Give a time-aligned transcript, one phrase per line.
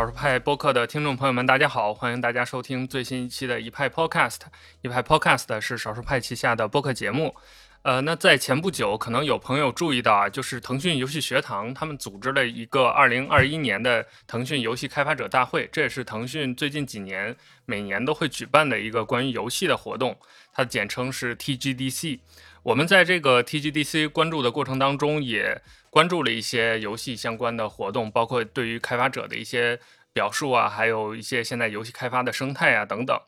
[0.00, 4.38] 少数派播客的听众朋友们，大家好，欢迎大家收听最新一期的一派 Podcast。
[4.80, 7.36] 一派 Podcast 是少数派旗下的播客节目。
[7.82, 17.36] 呃，那在前不久，可能有朋友注意到啊，就是腾讯游戏学堂他们组织了一个2021年的腾讯游戏开发者大会，这也是腾讯最近几年
[17.66, 20.18] 每年都会举办的一个关于游戏的活动，
[20.54, 22.20] 它简称是 TGDC。
[22.62, 29.80] 我们在这个 TGDC 关注的过程当中，也关注了一些游戏相关的活动，包括对于开发者的一些
[30.12, 33.18] 表述啊，还有一些现在游戏开发的生态啊等等。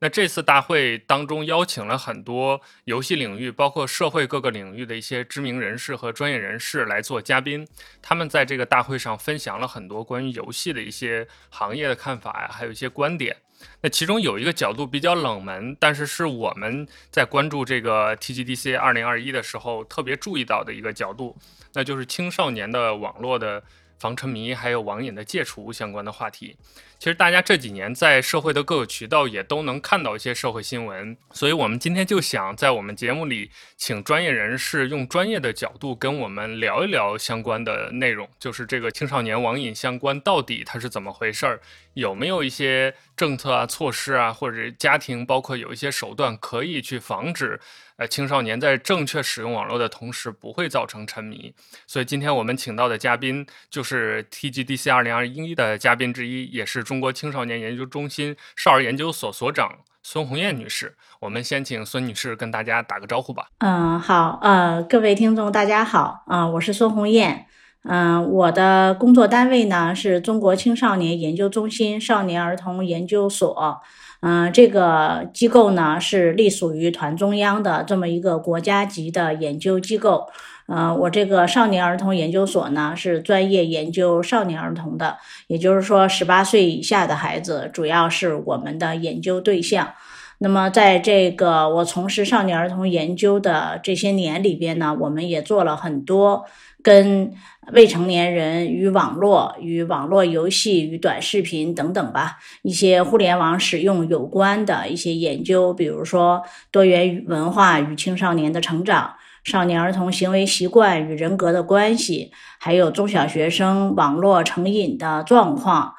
[0.00, 7.68] 那这次大会当中邀请了很多游戏领域，包括社会各个领域的一些知名人士和专业人士来做嘉宾。
[8.02, 13.36] 他们在这个大会上分享了很多关于游戏的一些行业的看法呀，还有一些观点。
[13.82, 21.36] 那其中有一个角度比较冷门，但是是我们在关注这个 TGDC 二零二一的时候特别注意到的一个角度，
[21.74, 23.62] 那就是青少年的网络的
[24.00, 26.56] 防沉迷还有网瘾的戒除相关的话题。
[26.98, 41.60] 其实大家这几年在社会的各个渠道也都能看到一些社会新闻，所以我们今天就想在我们节目里请专业人士用专业的角度跟我们聊一聊相关的内容，就是这个青少年网瘾相关到底它是怎么回事儿，
[41.94, 47.58] 有没有一些政策啊、措施啊，或者家庭包括有一些手段可以去防止
[48.00, 51.52] 呃青少年在正确使用网络的同时不会造成沉迷。
[51.86, 56.82] 所以今天我们请到的嘉宾就是 TGDC 二零二一的嘉宾之一，也是。
[56.82, 59.70] 中国青少年研究中心少儿研究所所长
[60.02, 63.48] 孙红艳女士，我们先请孙女士跟大家打个招呼吧。
[63.58, 67.46] 嗯，好，呃，各位听众大家好，啊，我是孙红艳，
[67.84, 73.82] 嗯，我的工作单位呢是中国青少年研究中心少年儿童研究所，
[74.20, 80.28] 嗯，这个机构呢是隶属于团中央的这么一个国家级的研究机构。
[80.66, 85.16] 呃，我这个少年儿童研究所呢，是专业研究少年儿童的，
[85.48, 89.94] 也就是说，十八岁以下的孩子主要是我们的研究对象。
[90.38, 96.44] 那么，在这个我从事少年儿童研究的这些年里边呢，我们也做了很多
[96.82, 97.32] 跟
[97.72, 109.14] 未成年人与网络、与网络游戏、与短视频等等吧一些互联网使用有关的一些研究，比如说多元文化与青少年的成长。
[109.42, 115.94] 少年儿童行为习惯与人格的关系，还有中小学生网络成瘾的状况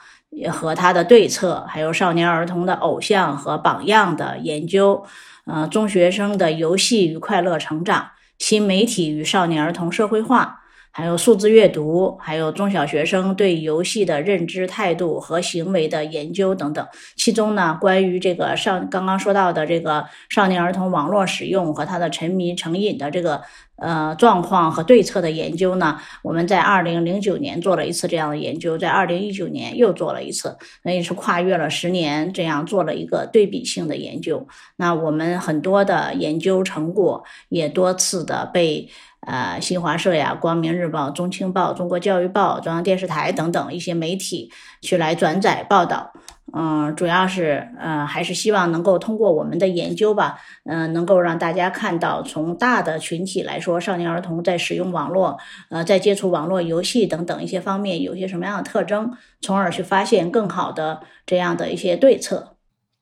[0.51, 5.03] 和他的对策，还有少年儿童的偶像和榜样的研究，
[5.45, 10.60] 呃，中学生的游戏与快乐成长，新媒体与少年儿童社会化。
[10.91, 16.85] 还有数字阅读，还有中小学生对游戏的认知态度和行为的研究等等。
[17.15, 23.41] 其中呢，关于这个上刚刚说到的这个少年儿童网络使用和他的沉迷成瘾的这个
[23.77, 34.45] 呃状况和对策的研究呢，我们在二零零九年做了一次这样的研究，在二零一九年又做了一次，那也是跨越了十年，这样做了一个对比性的研究。
[34.75, 38.89] 那我们很多的研究成果也多次的被。
[39.27, 44.51] 呃，新华社呀、光明日报、中青报、中国教育报、中央电视台等等一些媒体
[44.81, 46.11] 去来转载报道，
[46.53, 55.37] 嗯，主要是呃，还是希望能够通过我们的研究吧，嗯，能够让大家看到从大的群体来说，少年儿童在使用网络，
[55.69, 62.50] 呃，在接触网络游戏等等一些方面有些什么样的特征，从而去发现更好的这样的一些对策。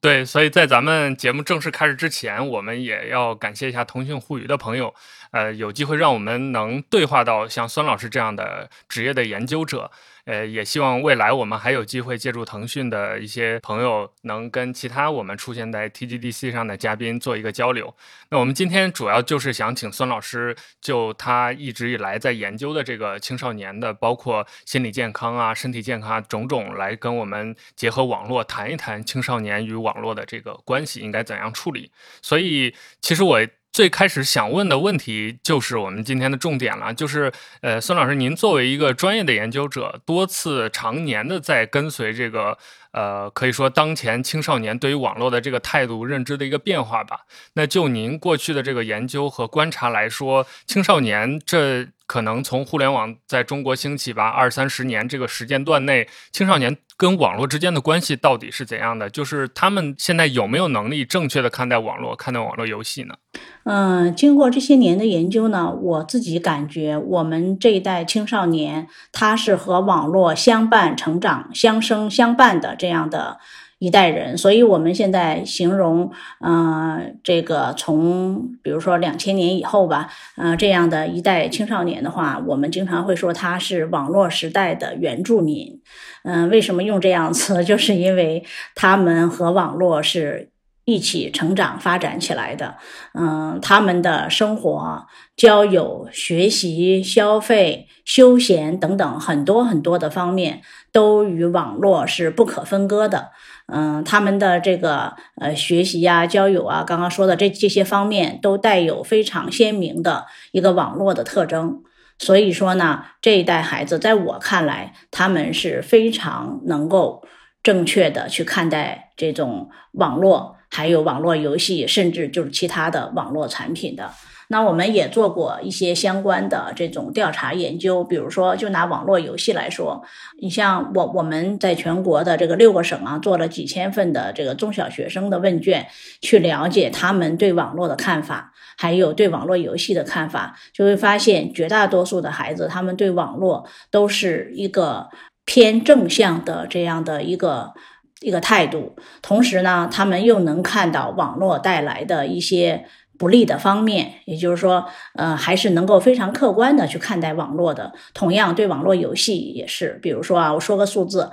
[0.02, 4.96] 对，所以在咱们节目正式开始之前，我们也要感谢一下腾讯互娱的朋友，
[5.32, 9.92] 呃，有机会让我们能对话到像孙老师这样的职业的研究者。
[10.30, 17.96] 呃，也希望未来我们还有机会借助腾讯的一些朋友，能跟其他我们出现在 TGDC 上的嘉宾做一个交流。
[18.30, 31.92] 那我们今天主要就是想请孙老师就他一直以来在研究的这个青少年的，包括心理健康啊、身体健康种种，来跟我们结合网络谈一谈青少年与网络的这个关系应该怎样处理。
[32.22, 33.42] 所以，其实我。
[33.72, 37.32] 最开始想问的问题就是我们今天的重点了，就是
[37.62, 42.58] 呃，孙老师，您作为一个专业的研究者，多次常年的在跟随这个
[42.92, 47.22] 呃，可以说当前青少年对于网络的这个态度认知的一个变化吧。
[47.54, 56.76] 那就您过去的这个研究和观察来说，青少年这可能从互联网在中国兴起吧，二三十年这个时间段内，青少年。
[57.00, 59.10] 跟网络之间的关系到底是怎样的？
[59.10, 63.16] 就是他们现在有没有能力正确的看待网络、看待网络游戏呢？
[63.64, 73.40] 嗯，经过这些年的研究呢，我自己感觉我们这一代青少年他是和网络相伴成长、相生相伴的这样的
[73.80, 76.12] 一代人，所以我们现在形容，
[76.42, 85.82] 呃，这个从比如说两千年以后吧，呃，这样的一代青少年的话，我们经常会说他是网络时代的原住民。
[86.24, 87.64] 嗯，为什么用这样词？
[87.66, 88.44] 就是因为
[88.76, 90.52] 他们和网络是。
[90.86, 92.78] 一起成长发展起来的，
[93.14, 95.06] 嗯，他们的生活、
[95.38, 103.30] 交友、学习、消费、休闲等等很多很多的方面，都与网络是不可分割的。
[103.72, 111.82] 嗯，他们的这个呃学习呀、交友啊，刚刚说的这这些方面，都带有非常鲜明的一个网络的特征。
[112.18, 117.24] 所以说呢，这一代孩子，在我看来，他们是非常能够
[117.64, 120.58] 正确的去看待这种网络。
[120.72, 124.12] 还有网络游戏，甚至就是其他的网络产品的。
[124.52, 130.04] 那我们也做过一些相关的这种调查研究，比如说，就拿网络游戏来说，
[130.42, 135.86] 你像我我们在全国的这个六个省啊，做了几千份的这个中小学生的问卷，
[136.20, 145.10] 去了解他们对网络的看法，还有对网络游戏的看法，就会发现绝大多数的孩子，他们对网络都是一个
[145.46, 147.74] 偏正向的这样的一个。
[148.22, 152.86] 一个态度，同时呢，他们又能看到网络带来的一些。
[153.20, 157.92] 不利的方面，也就是说，呃，还是能够非常客观的去看待网络的。
[158.14, 161.30] 同样，对网络游戏也是，比如说啊，我说个数字，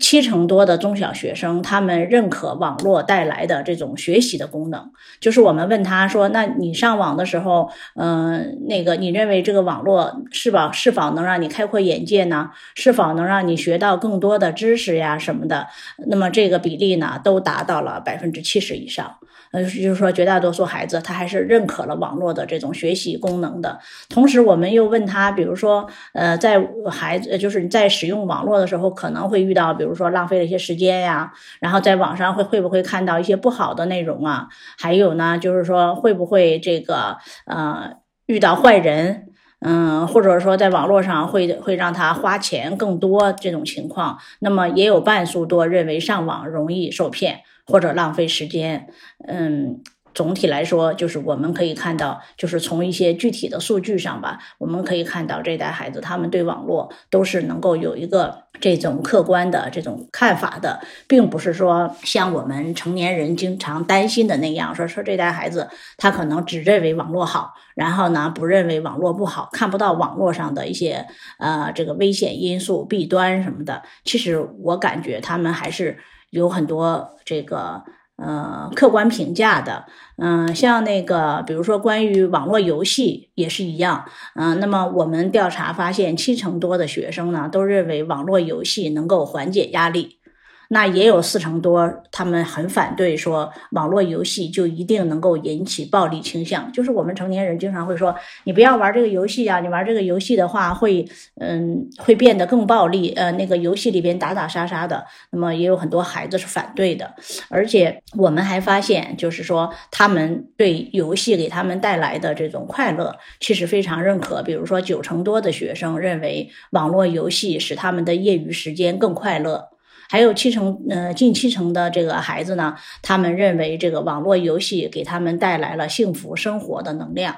[0.00, 4.90] 七成多的中小学生他们认可网络带来的这种学习的功能。
[5.20, 12.50] 就是我们问他说，那你上网的时候，嗯，那个你认为这个网络是否是否能让你开阔眼界呢？
[12.74, 15.66] 是否能让你学到更多的知识呀什么的？
[16.08, 19.18] 那么这个比例呢，都达到了百分之七十以上。
[19.52, 23.78] 呃，就是说，绝大多数孩子他还是认可了网络的这种学习功能的。
[24.08, 26.60] 同时，我们又问他，比如说，呃，在
[26.90, 34.48] 孩子就是在使用网络的时候，可能会遇到，比如说浪费了一些时间呀，然后在网上会会不会看到一些不好的内容啊？
[34.78, 37.16] 还有呢，就是说会不会这个
[37.46, 37.92] 呃
[38.26, 39.28] 遇到坏人，
[39.60, 44.18] 嗯，或者说在网络上会会让他花钱更多这种情况？
[44.40, 47.40] 那么也有半数多认为上网容易受骗。
[47.66, 48.88] 或者浪费时间，
[49.26, 49.82] 嗯，
[50.14, 65.68] 总体来说，就是我们可以看到，就是从一些具体的数据上吧，我们可以看到这代孩子他们对网络都是能够有一个这种客观的这种看法的，并不是说像我们成年人经常担心的那样，说说这代孩子
[65.98, 71.06] 他可能只认为网络好，然后呢不认为网络不好，看不到网络上的一些
[71.38, 73.82] 呃这个危险因素、弊端什么的。
[74.04, 75.98] 其实我感觉他们还是。
[76.30, 77.82] 有很多这个
[78.16, 79.84] 呃客观评价的，
[80.16, 90.18] 嗯，像那个比如说关于网络游戏也是一样，嗯，那么我们调查发现，七成多的学生呢都认为网络游戏能够缓解压力。
[90.68, 96.70] 那也有四成多，他们很反对说网络游戏就一定能够引起暴力倾向。
[96.72, 98.14] 就是我们成年人经常会说，
[98.44, 101.06] 你不要玩这个游戏啊，你玩这个游戏的话会，
[101.40, 103.12] 嗯，会变得更暴力。
[103.14, 107.14] 呃，那个游戏里边打打杀杀的，那么也有很多孩子是反对的。
[107.48, 114.42] 而且我们还发现，就是说他们对游戏给他们带来的这种快乐，其实非常认可。
[114.42, 119.68] 比如说九成多的学生认为网络游戏使他们的业余时间更快乐。
[120.08, 127.36] 还有七成，呃，近七成的这个孩子呢，他们认为这个网络游戏给他们带来了幸福生活的能量。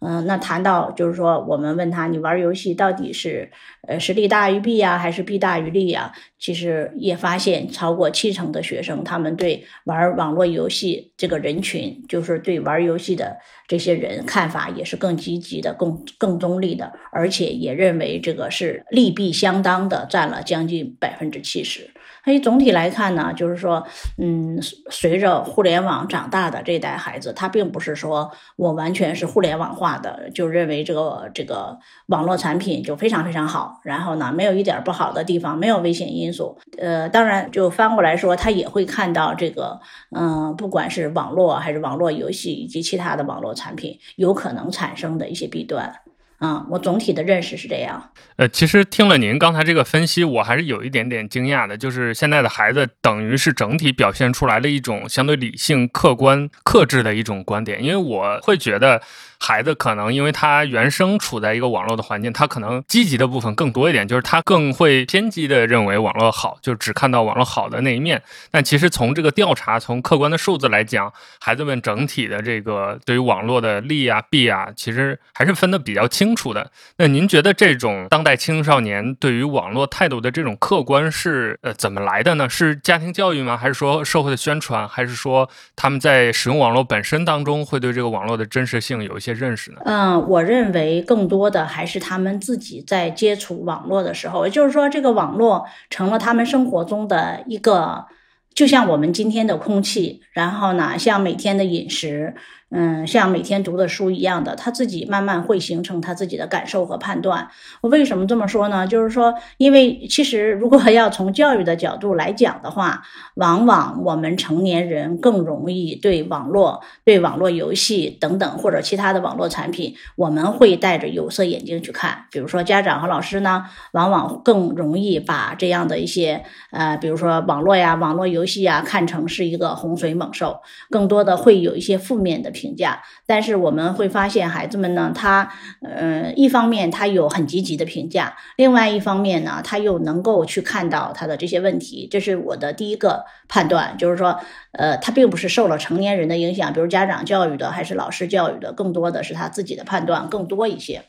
[0.00, 3.50] 嗯，那谈到就是说，我们问他，你玩游戏到底是，
[3.88, 6.12] 呃，是利大于弊呀，还是弊大于利呀？
[6.38, 21.90] 其实也发现，超过七成的学生，他们对玩网络游戏这个人群，就是对玩游戏的这些人看法也是更积极的、更更中立的，而且也认为这个是利弊相当的，占了将近百分之七十。
[22.28, 23.82] 所以总体来看呢，就是说，
[24.18, 36.58] 嗯，随着互联网长大的这代孩子，他并不是说我完全是互联网化的，就认为这个这个网络产品就非常非常好，然后呢，没有一点不好的地方，没有危险因素。
[36.76, 39.80] 呃，当然，就翻过来说，他也会看到这个，
[40.14, 45.94] 嗯，不管是网络还是网络游戏以及其他的网络产品，有可能产生的一些弊端。
[46.38, 48.10] 啊，我总体的认识是这样。
[48.36, 51.76] 呃，其实听了您刚才这个分析，我还是有一点点惊讶的。
[51.76, 57.82] 就是现在的孩子，等于是整体表现出来的一种相对理性、客观、克制的一种观点。
[57.82, 59.02] 因为我会觉得，
[59.40, 68.22] 孩子可能因为他原生处在一个网络的环境，他可能积极的部分更多一点，就是他更会偏激的认为网络好，就只看到网络好的那一面。
[68.50, 76.70] 但其实从这个调查，从客观的数字来讲，孩子们整体的这个对于网络的利啊弊啊，其实还是分得比较清楚的。
[76.96, 82.48] 那您觉得这种当代青少年对于网络态度的这种客观是呃怎么来的呢？
[82.48, 83.56] 是家庭教育吗？
[83.56, 84.88] 还是说社会的宣传？
[84.88, 89.78] 还是说他们在使用网络本身当中会对这个网络的真实性有一些认识呢？
[89.84, 98.06] 嗯，我认为更多的还是他们自己在接触网络的时候，也就是说，这个网络成了他们生活中的一个，
[98.54, 102.34] 就像我们今天的空气，然后呢，像每天的饮食。
[102.70, 107.48] 嗯，像每天读的书一样的，他自己慢慢会形成他自己的感受和判断。
[107.80, 108.86] 我为什么这么说呢？
[108.86, 113.02] 就是说，因为其实如果要从教育的角度来讲的话，
[113.36, 122.26] 往往我们成年人更容易对网络、对网络游戏等等或者其他的网络产品，我们会带着有色眼镜去看。
[122.30, 130.60] 比如说，家长和老师呢，往往更容易把这样的一些呃，比如说网络呀、网络游戏呀，看成是一个洪水猛兽，
[130.90, 132.52] 更多的会有一些负面的。
[132.58, 135.50] 评价，但是我们会发现孩子们呢，他
[135.82, 144.40] 呃，一方面他有很积极的评价，另外一方面呢，他又能够去看到他的这些问题，这是我的第一个判断，就是说，
[144.72, 151.04] 呃，他并不是受了成年人的影响，比如家长教育的，还是老师教育的，更多的是他自己的判断更多一些，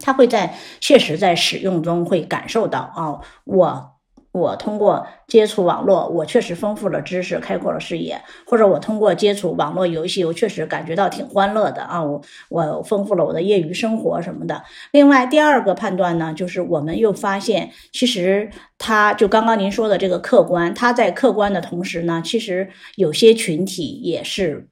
[0.00, 3.97] 他会在确实在使用中会感受到啊，我。
[4.38, 8.16] 我通过接触网络，我确实丰富了知识，开阔了视野；
[8.46, 12.02] 或者我通过接触网络游戏，我确实感觉到挺欢乐的啊！
[12.02, 14.62] 我我丰富了我的业余生活什么的。
[14.92, 24.68] 另外，第二个判断呢，就是我们又发现，其实他就刚刚您说的这个客观，他在客观的同时呢，其实有些群体也是。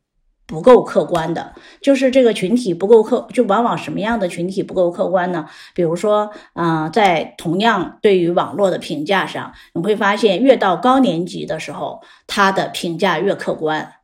[0.47, 5.47] 不够客观的，就是这个群体不够客，就往往什么样的群体不够客观呢？
[5.75, 13.95] 比如说，嗯，在同样对于网络的评价上，你会发现，越到高年级的时候，他的评价越客观，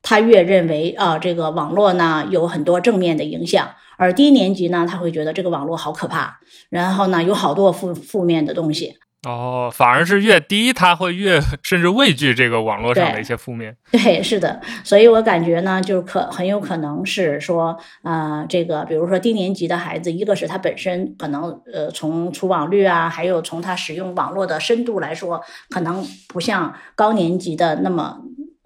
[0.00, 8.96] 他越认为啊，这个网络呢有很多正面的影响，而低年级呢，他会觉得这个网络好可怕，然后呢，有好多负负面的东西。
[9.28, 13.76] 哦，反而是越低，他会越甚至畏惧这个网络上的一些负面。
[13.92, 28.18] 对，是的，所以我感觉呢，就是可很有可能是说，呃，这个比如说低年级的孩子，一个是他本身可能呃从出网率啊，还有从他使用网络的深度来说，可能不像高年级的那么。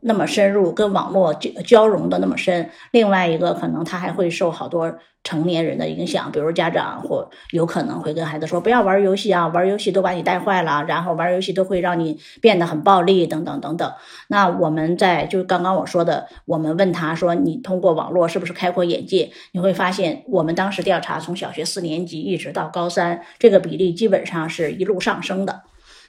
[0.06, 13.90] 那么深入跟网络交交融的那么深，另外一个可能他还会受好多成年人的影响，比如家长或有可能会跟孩子说不要玩游戏啊，玩游戏都把你带坏了，然后玩游戏都会让你变得很暴力等等等等。
[14.28, 19.30] 那我们在就刚刚我说的，我们问他说你通过网络是不是开阔眼界？
[19.52, 25.62] 你会发现我们当时调查从小学四年级一直到高三，这个比例基本上是一路上升的。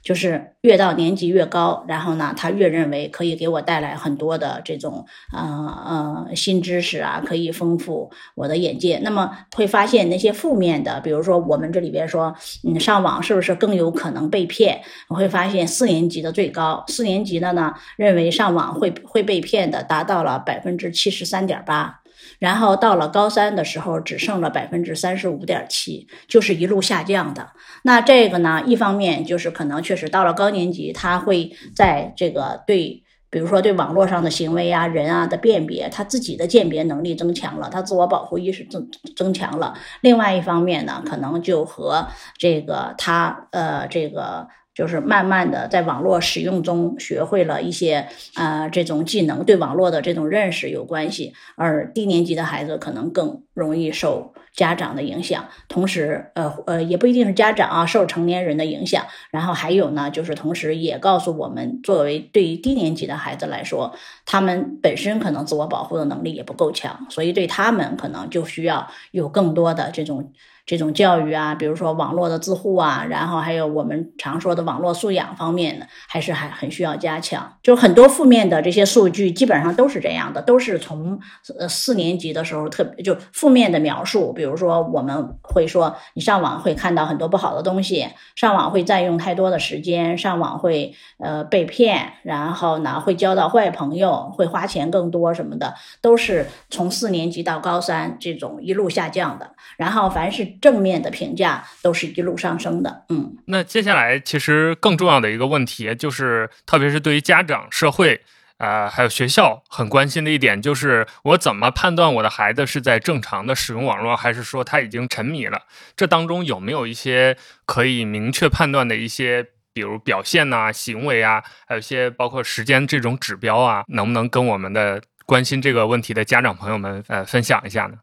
[0.06, 9.00] 就是越到年级越高，然后呢，他越认为可以给我带来很多的这种呃呃新知识啊，可以丰富我的眼界。
[9.02, 12.32] 那么会发现那些负面的，比如说我们这里边说，
[12.62, 14.80] 你上网是不是更有可能被骗？
[15.08, 22.02] 我会发现四年级的最高，四年级的呢认为上网会会被骗的达到了百分之七十三点八。
[22.38, 27.50] 然后到了高三的时候，只剩了百分之三十五点七，就是一路下降的。
[27.82, 39.74] 那这个呢，一方面就是可能确实到了高年级，他会在这个对，比如说对网络上的行为啊、人啊的辨别，他自己的鉴别能力增强了，他自我保护意识增增强了。
[40.00, 44.48] 另外一方面呢，可能就和这个他呃这个。
[44.76, 51.32] 就是慢慢的在网络使用中学会了一些啊这种技能，对网络的这种认识有关系。
[51.56, 59.06] 而低年级的孩子可能更容易受家长的影响，同时呃呃也不一定是家长啊，受成年人的影响。
[59.30, 63.94] 然后还有呢，就是同时也告诉我们，作为对于低年级的孩子来说，
[64.26, 70.32] 他们本身可能自我保护的能力也不够强，所以对他们可能就需要有更多的这种。
[70.66, 77.56] 这种教育啊，比如说网络的自护啊，然后还有我们常说的网络素养方面的，还是还很需要加强。
[77.62, 81.18] 就很多负面的这些数据，基本上都是这样的，都是从
[81.58, 84.32] 呃四年级的时候特别就负面的描述。
[84.32, 99.52] 比如说我们会说，你上网会看到很多不好的东西，上网会占用太多的时间，上网会呃被骗，然后呢会交到坏朋友，会花钱更多什么的，都是从四年级到高三这种一路下降的。
[99.76, 103.36] 然后凡是正面的评价都是一路上升的，嗯。
[103.46, 108.20] 那接下来其实更重要的一个问题就是，特别是对于家长、社会，
[108.58, 115.62] 呃，还有学校很关心的一点就是，我怎么判断我的孩子是在正常的使用网络，还是说他已经沉迷了？
[115.96, 127.98] 这当中有没有一些可以明确判断的一些，比如表现呐、行为啊，还有一些包括时间这种指标啊，能不能跟我们的关心这个问题的家长朋友们呃分享一下呢？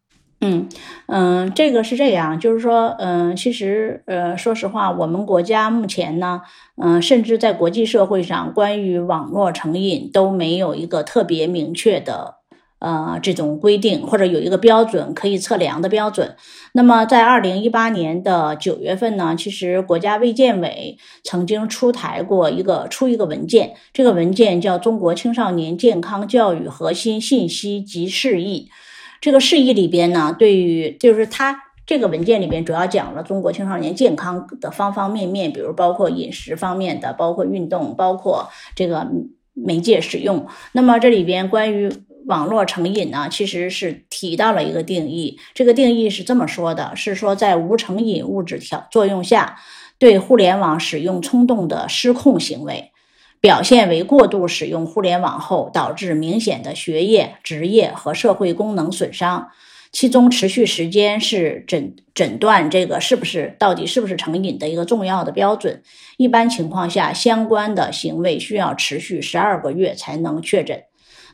[0.45, 0.67] 嗯
[1.07, 6.41] 嗯，这个是这样，就是说，嗯，其实，呃，说实话，我们国家目前呢，
[6.75, 12.35] 嗯，甚至在国际社会上，关于网络成瘾都没有一个特别明确的，
[12.79, 16.35] 呃，这种规定或者有一个标准可以测量的标准。
[16.73, 28.67] 那么，在二零一八年的九月份呢，其实国家卫健委曾经出台过一个出一个文件，这个文件叫《中国青少年健康教育核心信息及示意》。
[29.23, 39.07] 这个示意里边呢，对于就是它这个文件里边主要讲了中国青少年健康的方方面面，比如包括饮食方面的，包括运动，包括这个
[39.53, 40.45] 媒介使用。
[40.73, 41.89] 那么这里边关于
[42.25, 49.57] 网络成瘾呢，其实是提到了一个定义，这个定义是这么说的：是说在无成瘾物质条作用下，
[49.97, 52.92] 对互联网使用冲动的失控行为。
[53.43, 59.49] 表现为过度使用互联网后导致明显的学业、职业和社会功能损伤，
[59.91, 65.83] 其中持续时间是诊诊断这个是不是到底是不是成瘾的一个重要的标准。
[66.15, 70.83] 一般情况下，相关的行为需要持续十二个月才能确诊。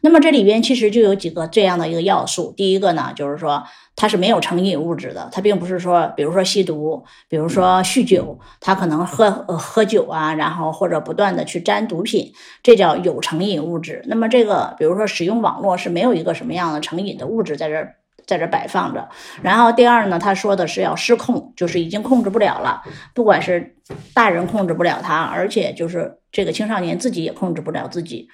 [0.01, 2.53] 那么这里边其实就有几个这样的一个要素。
[2.55, 3.63] 第一个呢，就是说
[3.95, 12.31] 它是没有成瘾物质的，它并不是说，比如说吸毒，比如说酗酒，他可能喝呃喝酒啊，然后或者不断的去沾毒品，
[12.63, 14.01] 这叫有成瘾物质。
[14.07, 19.09] 那么这个，比如说使用网络是没有一个什么样的成瘾的物质在这儿在这摆放着。
[19.41, 22.81] 然后第二呢，他说的是要失控，就是已经控制不了了，
[23.13, 23.75] 不管是
[24.13, 28.29] 大人控制不了他，而且就是这个青少年自己也控制不了自己。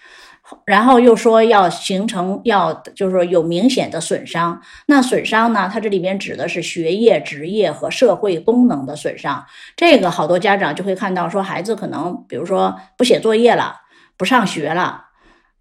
[0.66, 4.62] 然后又说要形成，要就是说有明显的损伤。
[4.88, 5.70] 那损伤呢？
[5.72, 9.46] 它这里边指的是学业、职业和社会功能的损伤。
[9.75, 13.78] 这个好多家长就会看到，说孩子可能比如说不写作业了，
[14.18, 15.06] 不上学了。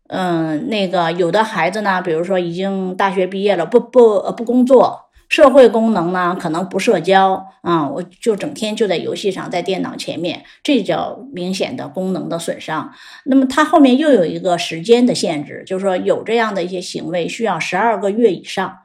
[0.08, 5.03] 嗯，那个有的孩子呢，比如说已经大学毕业了，不不不工作。
[5.34, 12.92] 社会功能呢，可能不社交啊，我就整天就在游戏上，在电脑前面，这叫明显的功能的损伤。
[13.24, 18.78] 那么它后面又有一个时间的限制，就是说有这样的一些行为需要十二个月以上。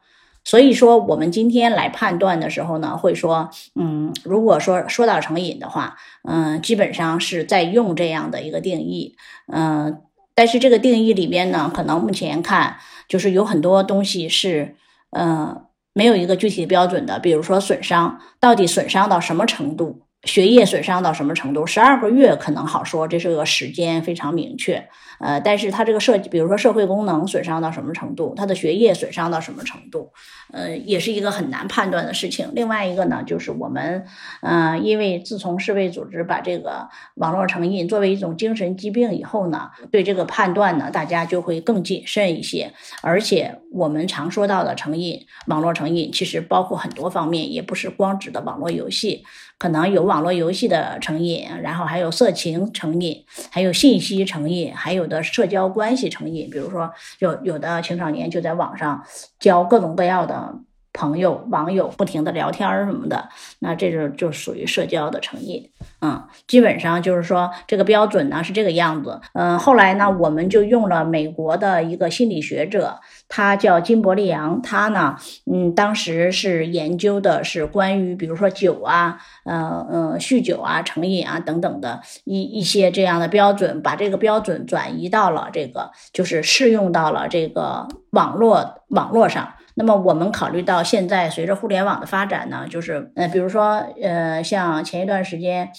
[0.44, 9.16] 所以说我们今天来判断的时候呢，会说，嗯，如果说说到成瘾的话，嗯，基本上是在用这样的一个定义，
[9.54, 10.02] 嗯，
[10.34, 14.76] 但是这个定义里边呢，可能目前看就是有很多东西是，
[15.12, 15.62] 嗯。
[16.00, 24.88] 没有一个具体标准的，比如说损伤到底损伤到什么程度，血液损伤到什么程度，十二个月可能好说，这是个时间非常明确。
[25.20, 30.12] 呃，但是他这个社，比如说社会功能损伤到什么程度，他的学业损伤到什么程度，
[30.52, 32.50] 呃，也是一个很难判断的事情。
[32.54, 34.06] 另外一个呢，就是我们，
[34.42, 42.72] 呃，因为自从世卫组织把这个网络成瘾作为一种精神疾病以后呢，对这个判断呢，大家就会更谨慎一些。
[43.02, 49.24] 而且我们常说到的成瘾，网络成瘾其实包括很多方面，也不是光指的网络游戏。
[49.58, 56.50] 可能有网络游戏的成瘾，然后还有色情成瘾，还有信息成瘾，还有的社交关系成瘾。
[56.50, 59.04] 比如说，有有的青少年就在网上
[59.40, 60.56] 交各种各样的
[61.00, 65.70] 朋友、网友，不停的聊天什么的，那这就就属于社交的成瘾。
[66.02, 69.22] 嗯，基本上就是说这个标准呢是这个样子。
[69.32, 73.00] 嗯，后来呢，我们就用了美国的一个心理学者。
[73.30, 75.16] 他叫金伯利扬，他呢，
[75.50, 89.54] 嗯，当时是研究的是关于，比如说酒啊，呃，呃，酗酒啊，成瘾啊等等的一一些这样的标准，把这个标准转移到了这个，就是适用到了这个网络网络上。
[89.80, 95.72] 那么我们考虑到现在随着互联网的发展呢，就是，呃，比如说，呃，像前一段时间，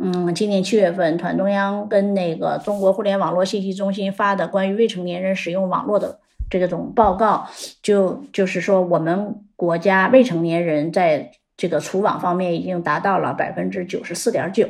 [0.00, 6.20] 嗯，今年七月份，团中央跟那个中国互联网络信息中心发的关于未成年人使用网络的。
[6.48, 7.48] 这种报告
[7.82, 14.66] 就就是说，我们国家未成年人在这个除网方面已经达到了百分之九十四点九，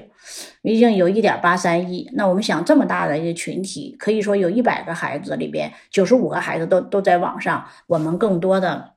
[0.62, 2.10] 已经有一点八三亿。
[2.14, 8.94] 那我们想，这么大的一个群体，可以说有一百个孩子里边，九十五个孩子都都在网上，我们更多的。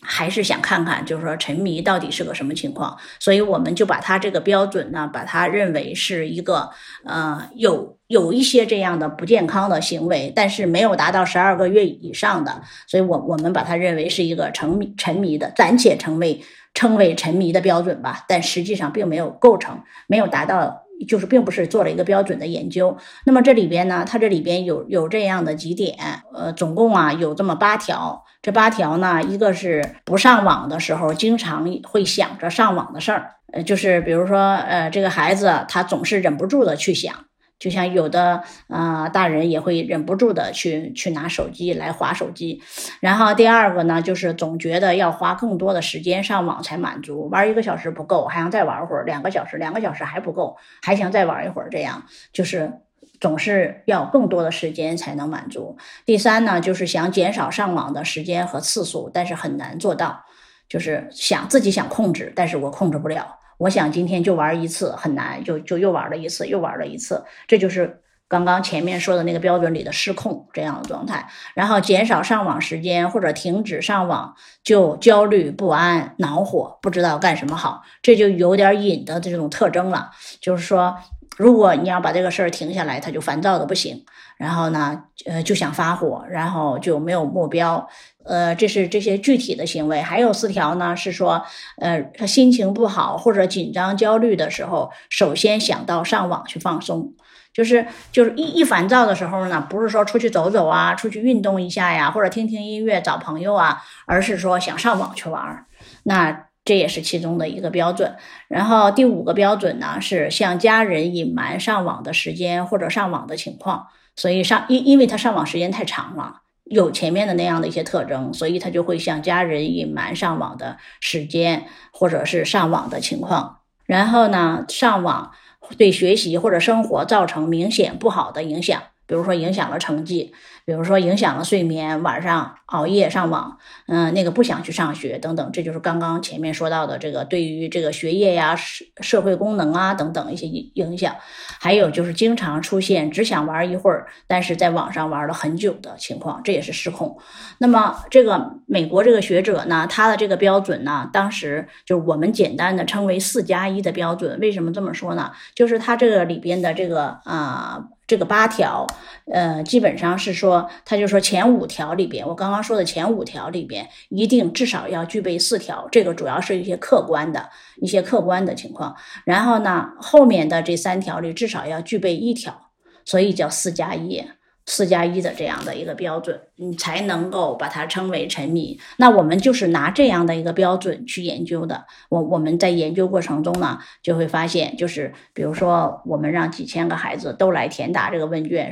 [0.00, 6.70] 还是想看看，就是说沉迷到底是个什么情况，所以我们就把它这个标准呢，把它认为是一个
[7.04, 16.40] 呃有有一些这样的不健康的行为，但是没有达到十二个月以上的，所以我我们把它认为是一个沉迷沉迷的，暂且称为
[16.78, 22.96] 称为沉迷的标准吧，但实际上并没有构成，没有达到就是并不是做了一个标准的研究。
[23.26, 25.96] 那么这里边呢，它这里边有有这样的几点，
[26.32, 28.24] 呃，总共啊有这么八条。
[28.40, 37.12] 这八条呢，一个是不上网的时候，经常会想着上网的事儿，呃，就是比如说，呃，这个孩子他总是忍不住的去想。
[37.58, 42.62] 就像有的呃大人也会忍不住的去去拿手机来划手机，
[43.00, 51.68] 然后第二个呢，就是总觉得要花更多的时间上网才满足，玩一个小时不够，还想再玩会儿；两个小时，两个小时还不够，还想再玩一会儿。
[51.70, 52.72] 这样就是
[53.20, 55.76] 总是要更多的时间才能满足。
[56.06, 60.24] 第三呢，就是想减少上网的时间和次数，但是很难做到，
[60.68, 63.37] 就是想自己想控制，但是我控制不了。
[63.58, 71.28] 我想今天就玩一次很难，就就又玩了一次，又玩了一次，这就是刚刚前面说的那个标准里的失控这样的状态。
[71.54, 80.10] 然后减少上网时间或者停止上网，就焦虑不安、恼火，不知道干什么好，这就有点瘾的这种特征了。
[80.40, 80.96] 就是说，
[81.36, 84.04] 如果你要把这个事儿停下来，他就烦躁的不行。
[84.36, 87.88] 然后呢，呃，就想发火，然后就没有目标。
[88.28, 91.42] 呃，这是这些具体的行为，还有四条呢，是说，
[91.78, 97.14] 呃，他心情不好或者紧张、焦虑的时候，首先想到上网去放松，
[97.54, 105.64] 就是就是一一烦躁的时候呢，不是说出去走走啊，出去运动一下呀，或者听听音乐、找朋友啊，而是说想上网去玩，
[106.02, 108.14] 那这也是其中的一个标准。
[108.48, 113.86] 然后第五个标准呢，是向家人隐瞒上网的时间或者上网的情况，
[114.16, 116.42] 所以上因因为他上网时间太长了。
[116.70, 123.58] 有前面的那样的一些特征，所以他就会向家人隐瞒上网的时间，或者是上网的情况。
[123.86, 125.32] 然后呢，上网
[125.76, 130.34] 对学习或者生活造成明显不好的影响，比如说影响了成绩。
[130.64, 141.16] 比如说影响了睡眠，晚上熬夜上网，嗯，那个不想去上学等等，这就是刚刚前面说到的这个对于这个学业呀、社社会功能啊等等一些影响。
[141.60, 147.18] 还有就是经常出现只想玩一会儿，但是在网上玩了很久的情况，这也是失控。
[147.58, 154.38] 那么这个美国这个学者呢，他的这个标准呢，当时就是我们简单的称为四加一的标准。
[154.40, 155.32] 为什么这么说呢？
[155.54, 157.88] 就是他这个里边的这个啊。
[158.08, 158.86] 这个八条，
[159.30, 165.86] 呃，基本上是说，他就说前五条里边，我刚刚他说的前五条里边，一定至少要具备四条。
[165.92, 168.96] 这个主要是一些客观的一些客观的情况。
[169.24, 172.72] 然后呢，后面的这三条里至少要具备一条，
[173.04, 174.24] 所以叫四加一。
[174.70, 178.78] 四加一的这样的一个标准，你才能够把它称为沉迷。
[178.98, 181.86] 那我们就是拿这样的一个标准去研究的。
[182.10, 188.70] 我我们在研究过程中呢，就会发现，就是比如说，我们让几千个孩子都来填答这个问卷，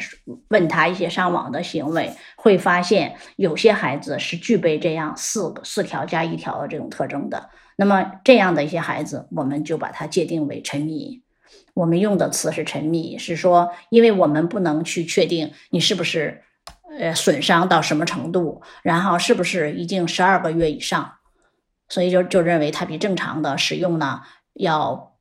[0.51, 7.49] 问他一些上网的行为，会发现有些孩子是具备这样四个四条加一条的这种特征的。
[7.79, 11.23] 那么这样的一些孩子，我们就把它界定为沉迷。
[11.77, 16.43] 我们用的词是沉迷，是说，因为我们不能去确定你是不是，
[16.99, 21.13] 呃，损伤到什么程度，然后是不是已经十二个月以上，
[21.91, 24.23] 所以就就认为它比正常的使用呢
[24.55, 25.13] 要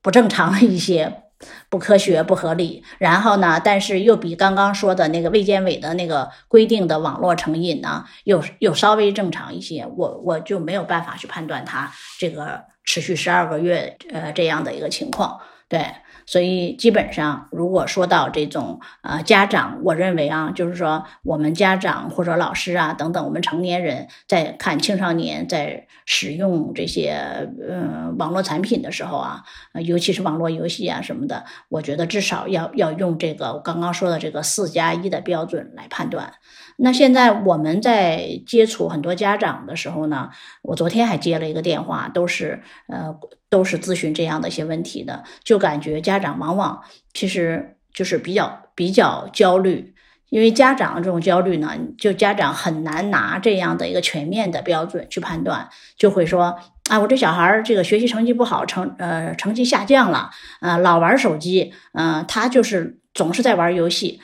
[0.00, 1.24] 不正常一些，
[1.68, 2.82] 不科学、不合理。
[2.96, 9.86] 然后呢，但是又比刚刚说的那个卫健委的那个规定的网络成瘾呢，又又稍微正常一些。
[9.98, 15.38] 我我就没有办法去判断它这个持续十二个月，呃，这样的一个情况。
[15.68, 15.84] 对，
[16.24, 29.42] 所以基本上，如果说到这种呃家长，我认为啊，就是说我们家长或者老师啊等等，我们成年人在看青少年在使用这些嗯网络产品的时候啊，
[29.74, 36.32] 尤其是网络游戏啊什么的，我觉得至少要要用这个我刚刚说的这个四加一的标准来判断。
[36.78, 40.30] 那现在我们在接触很多家长的时候呢，
[40.62, 43.14] 我昨天还接了一个电话，都是呃
[43.50, 46.82] 都是咨询这样的一些问题的，就感觉家长往往
[47.12, 49.94] 其实就是比较比较焦虑，
[50.30, 56.58] 因为家长这种焦虑呢，就家长很难拿这样的一个全面的标准去判断，就会说
[56.88, 60.30] 啊，我这小孩儿这个学习成绩不好，成呃成绩下降了，
[60.60, 64.20] 呃老玩手机，嗯，他就是总是在玩游戏。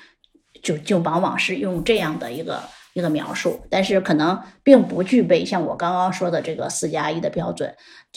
[0.63, 2.63] 就就往往是用这样的一个
[2.95, 7.75] 一个描述，但是可能并不具备像我刚刚说的这个四加一的标准。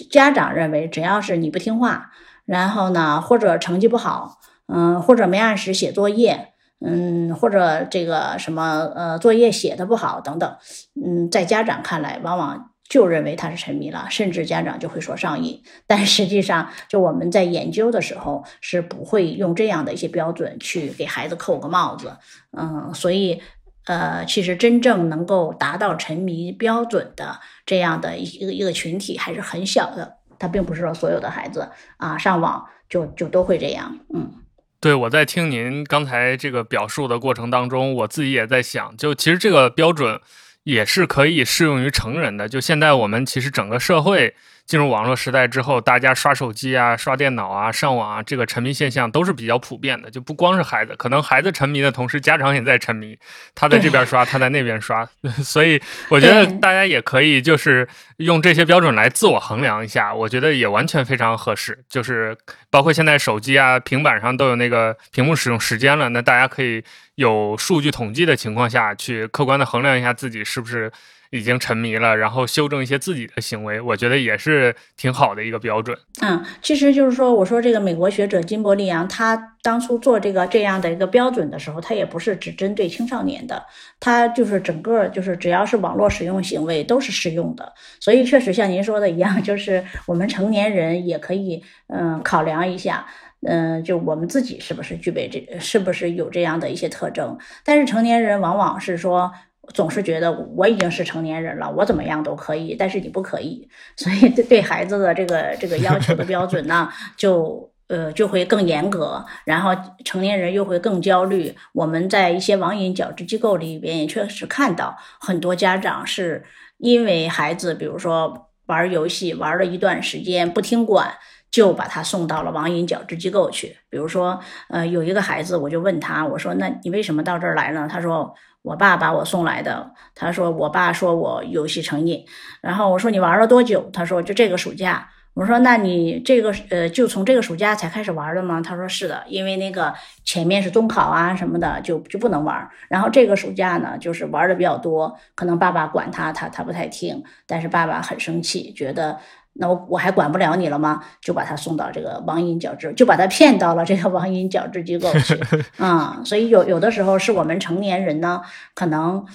[0.10, 2.12] 家长认为，只要是你不听话，
[2.46, 10.56] 然后呢，或者成绩不好，嗯，或者没按时写作业，嗯，或者这个什么呃作业写的不好等等，
[11.04, 12.72] 嗯，在家长看来，往往。
[12.90, 15.62] 就认为他是沉迷了，甚至家长就会说上瘾。
[15.88, 22.16] 但实际上，就我们在研究的时候是不会用这样的一些标准去给孩子扣个帽子。
[22.58, 23.42] 嗯，所以，
[23.88, 30.18] 呃，其实真正能够达到沉迷标准的这样的一个一个群体还是很小的。
[30.38, 33.98] 他并不是说所有的孩子啊上网就就都会这样。
[34.14, 34.32] 嗯，
[34.80, 40.20] 对，我在听您刚才这个表述的过程当中，我自己也在想，就其实这个标准
[40.64, 42.48] 也是可以适用于成人的。
[42.48, 44.36] 就现在我们其实整个社会。
[44.68, 50.12] 进入网络时代之后，大家刷手机啊、刷电脑啊、上网啊，这个沉迷现象都是比较普遍的。
[50.12, 53.18] 就不光是孩子，可能孩子沉迷的同时，家长也在沉迷。
[53.56, 55.08] 他在这边刷，他在那边刷。
[55.42, 61.82] 所以我觉得大家也可以就是用这些标准来自我衡量一下，我觉得也完全非常合适。
[61.88, 62.38] 就是
[62.70, 66.84] 包括现在手机啊、平板上都有那个屏幕使用时间了，那大家可以
[67.16, 70.92] 有数据统计的情况下去客观的衡量一下自己是不是。
[71.32, 75.98] 已经沉迷了，然后修正一些自己的行为，我觉得也是挺好的一个标准。
[76.22, 83.66] 嗯，其实就是说，我说这个美国学者金伯利扬，他当初做这个这样的一个标准的时候，他也不是只针对青少年的，
[84.00, 87.74] 他就是整个就是只要是网络使用行为都是适用的。
[88.00, 93.06] 所以确实像您说的一样，就是我们成年人也可以嗯考量一下，
[93.46, 97.38] 嗯，就我们自己是不是具备这是不是有这样的一些特征。
[97.64, 99.32] 但是成年人往往是说。
[99.74, 109.72] 总是觉得我已经是成年人了，我怎么样都可以，但是你不可以，所以对对孩子的这个这个要求的标准呢，就呃就会更严格，然后
[110.06, 111.54] 成年人又会更焦虑。
[111.74, 116.46] 我们在一些网瘾矫治机构里边也确实看到很多家长是
[116.78, 121.14] 因为孩子，比如说玩游戏玩了一段时间不听管，
[121.52, 123.76] 就把他送到了网瘾矫治机构去。
[123.90, 128.34] 比如说，呃，有一个孩子，我就问他，我说：“那你为什么到这儿来呢？”他说。
[128.68, 132.26] 我爸把我送来的，他说我爸说我游戏成瘾，
[132.62, 133.90] 然后我说你玩了多久？
[133.94, 135.10] 他说就这个暑假。
[135.34, 138.60] 我说那你这个呃就从这个暑假才开始玩的吗？
[138.60, 139.94] 他说是的，因为那个
[140.26, 142.68] 前面是中考啊什么的，就就不能玩。
[142.90, 149.18] 然后这个暑假呢，就是玩的比较多，可能爸爸管他，他他不太听，但是爸爸很生气，觉得。
[149.60, 151.04] 那我我还管不了你了吗？
[151.22, 155.40] 就把他送到这个网瘾矫治，就把他骗到了这个网瘾矫治机构去
[155.78, 156.22] 啊。
[156.26, 158.42] 所以有有的时候是我们成年人呢，
[158.74, 159.26] 可能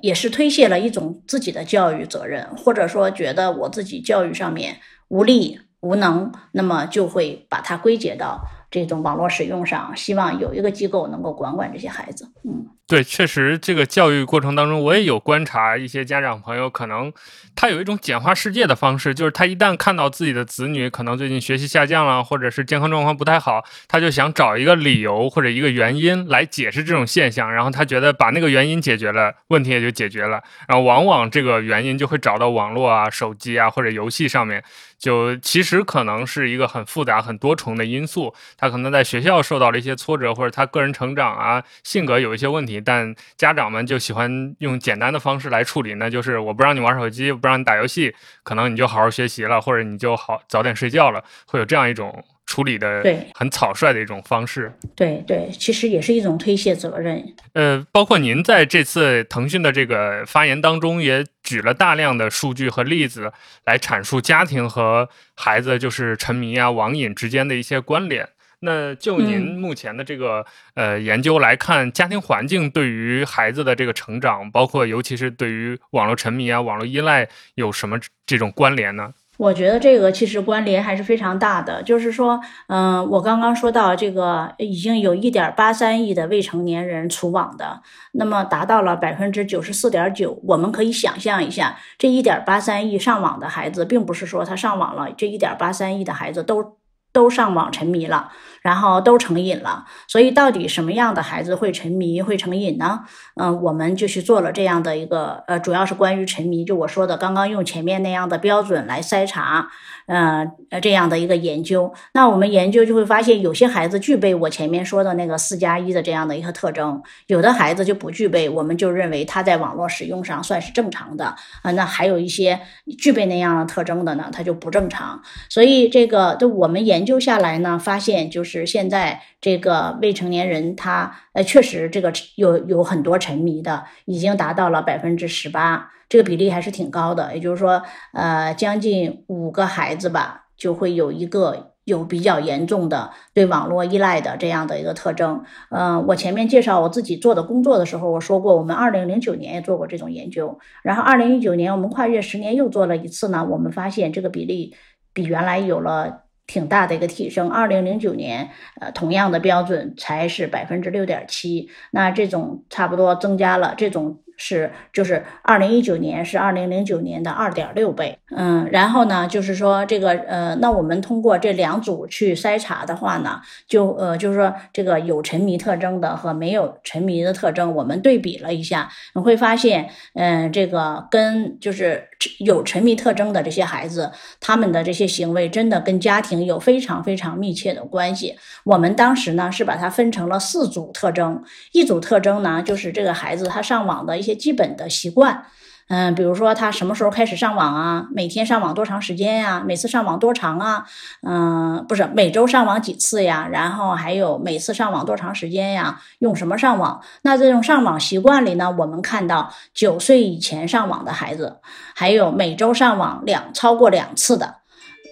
[0.00, 4.76] 也是推卸了一种自己的教育责任，或者说觉得我自己教育上面
[5.08, 12.32] 无力无能，那么就会把它归结到这种网络使用上，希望有一个机构能够管管这些孩子。
[12.44, 12.66] 嗯。
[12.88, 17.12] 对，确实，这个教育过程当中，我也有观察一些家长朋友，可能
[17.54, 34.64] 他有一种简化世界的方式，就是他一旦看到自己的子女可能最近学习下降了，或者是健康状况不太好，他就想找一个理由或者一个原因来解释这种现象，然后他觉得把那个原因解决了，问题也就解决了，然后往往这个原因就会找到网络啊、手机啊或者游戏上面，
[34.98, 42.80] 就其实可能是一个很复杂、很多重的因素，他可能在学校受到了一些挫折，或者他个人成长啊、性格有一些问题。
[42.80, 54.72] 但家长们就喜欢用简单的方式来处理，那就是我不让你玩手机，不让你打游戏，可能你就好好学习了，或者你就好早点睡觉了，会有这样一种处理的很草率的一种方式。
[54.96, 57.22] 对对，其实也是一种推卸责任。
[57.52, 63.30] 呃，包括您在这次腾讯的这个发言当中，也举了大量的数据和例子
[63.66, 68.26] 来阐述家庭和孩子就是沉迷啊网瘾之间的一些关联。
[68.60, 79.12] 那就您目前的这个呃研究来看，家庭环境对于孩子的这个成长，包括尤其是对于网络沉迷啊、网络依赖有什么这种关联呢？
[79.38, 81.82] 我觉得这个其实关联还是非常大的。
[81.82, 87.80] 就是说，嗯，我刚刚说到这个，已经有一点八三亿的未成年人除网的，
[88.12, 90.38] 那么达到了百分之九十四点九。
[90.44, 96.76] 我们可以想象一下，这一点八三亿上网的孩子，并不是说他上网了，这一点八三亿的孩子都。
[97.10, 98.30] 都上网沉迷了，
[98.68, 103.00] 然后都成瘾了，所以到底什么样的孩子会沉迷、会成瘾呢？
[103.40, 109.68] 嗯，我们就去做了这样的一个，呃，主要是关于沉迷，就我说的刚刚用前面那样的标准来筛查。
[110.06, 121.70] 呃呃，这样的一个研究，那我们研究就会发现，有些孩子具备我前面说的那个四加一的这样的一个特征，有的孩子就不具备，我们就认为他在网络使用上算是正常的啊。
[121.72, 122.58] 那还有一些
[122.98, 125.20] 具备那样的特征的呢，他就不正常。
[125.50, 135.90] 所以这个，就我们研究下来呢，发现就是现在这个未成年人他呃，确实这个有有很多沉迷的，已经达到了百分之十八。
[136.08, 137.82] 这个比例还是挺高的，也就是说，
[138.14, 145.44] 呃，将近五个孩子吧，就会有一个有比较严重的对网络依赖的这样的一个特征。
[145.70, 154.74] 嗯，我前面介绍我自己做的工作的时候，我说过，我们二零零九年也做过这种研究，然后二零一九年我们跨越十年又做了一次呢，我们发现这个比例
[155.12, 157.48] 比原来有了挺大的一个提升。
[157.48, 164.18] 二零零九年，呃，同样的标准才是百分之六点七，那这种差不多增加了这种。
[164.38, 188.36] 是，就是二零一九年是二零零九年的二点六倍，嗯，然后呢，就是说这个，呃，那我们通过这两组去筛查的话呢，就呃，就是说这个有沉迷特征的和没有沉迷的特征，我们对比了一下，你会发现，嗯，这个跟就是有沉迷特征的这些孩子，他们的这些行为真的跟家庭有非常非常密切的关系。
[188.64, 195.46] 我们当时呢是把它分成了四组特征，一组特征呢就是这个孩子他上网的一些基本的习惯，
[195.88, 198.06] 嗯，比如说他什么时候开始上网啊？
[198.14, 199.62] 每天上网多长时间呀？
[199.66, 200.84] 每次上网多长啊？
[201.26, 203.48] 嗯，不是每周上网几次呀？
[203.50, 206.00] 然后还有每次上网多长时间呀？
[206.18, 207.00] 用什么上网？
[207.22, 211.60] 那这种上网习惯里呢，我们看到九岁以前上网的孩子，
[211.94, 214.56] 还有每周上网两超过两次的，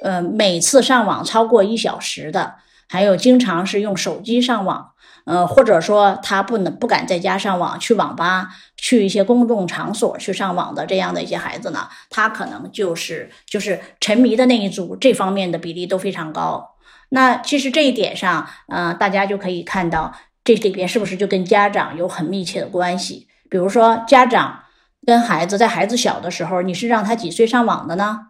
[0.02, 4.90] 呃，每次上网超过一小时的，还有经常是用手机上网。
[5.26, 16.76] 呃，或者说他不能不敢在家上网，去网吧、去一些公众场所去上网的这样的一些孩子呢，他可能就是就是沉迷的那一组，这方面的比例都非常高。
[17.08, 20.12] 那其实这一点上，呃，大家就可以看到
[20.44, 23.28] 这里边是不是就跟家长有很密切的关系？
[23.48, 24.64] 比如说家长
[25.06, 28.28] 跟孩子在孩子小的时候，你是让他几岁上网的呢？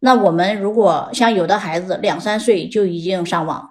[0.00, 3.70] 那我们如果像有的孩子两三岁就已经上网。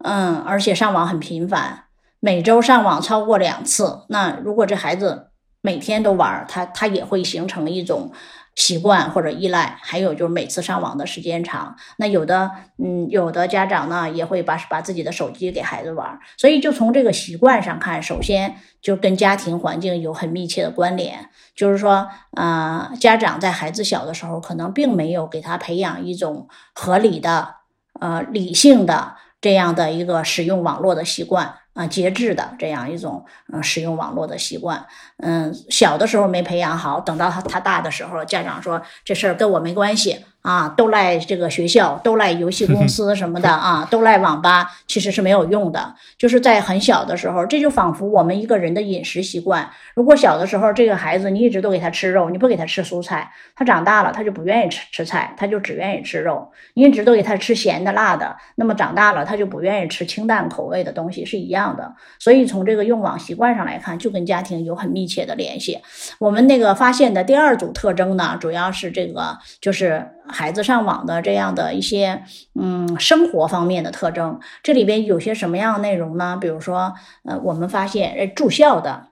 [0.00, 1.86] 嗯，而且上网很频繁，
[2.20, 4.02] 每周上网超过两次。
[4.08, 5.28] 那如果这孩子
[5.60, 8.10] 每天都玩，他他也会形成一种
[8.56, 9.78] 习惯或者依赖。
[9.82, 12.50] 还有就是每次上网的时间长，那有的
[12.82, 16.18] 嗯，有的家长呢也会把把自己的手机给孩子玩。
[16.36, 21.28] 所以就从这个习惯上看，首先就跟家庭环境有很密切的关联。
[21.54, 27.54] 就是说，呃，家长在孩子小的时候，可能并没有给他培养一种合理的、
[28.00, 29.16] 呃理性的。
[29.40, 34.84] 这样的一个使用网络的习惯啊，节制的这样一种嗯使用网络的习惯，
[35.18, 40.24] 嗯，小的时候没培养好，等到他他大的时候，家长说这事儿跟我没关系。
[40.48, 45.94] 啊，都赖这个学校，都赖游戏公司什么的啊，都赖网吧，其实是没有用的。
[46.16, 49.68] 就是在很小的时候，这就仿佛我们一个人的饮食习惯。
[49.94, 56.50] 如果小的时候这个孩子你一直都给他吃肉，你不给他吃蔬菜，他长大了他就不愿意吃吃菜，他就只愿意吃肉。
[56.72, 61.92] 你一直都给他吃咸的辣的，那么长大了他就不愿意吃清淡口味的东西，是一样的。
[62.18, 65.78] 所以从这个用网习惯上来看，就跟家庭有很密切的联系。
[66.18, 70.08] 我们那个发现的第二组特征呢，主要是这个就是。
[70.28, 72.22] 孩子上网的这样的一些
[72.54, 76.38] 嗯生活方面的特征，这里边有些什么样的内容呢？
[76.40, 76.92] 比如说，
[77.24, 79.08] 呃，我们发现住校的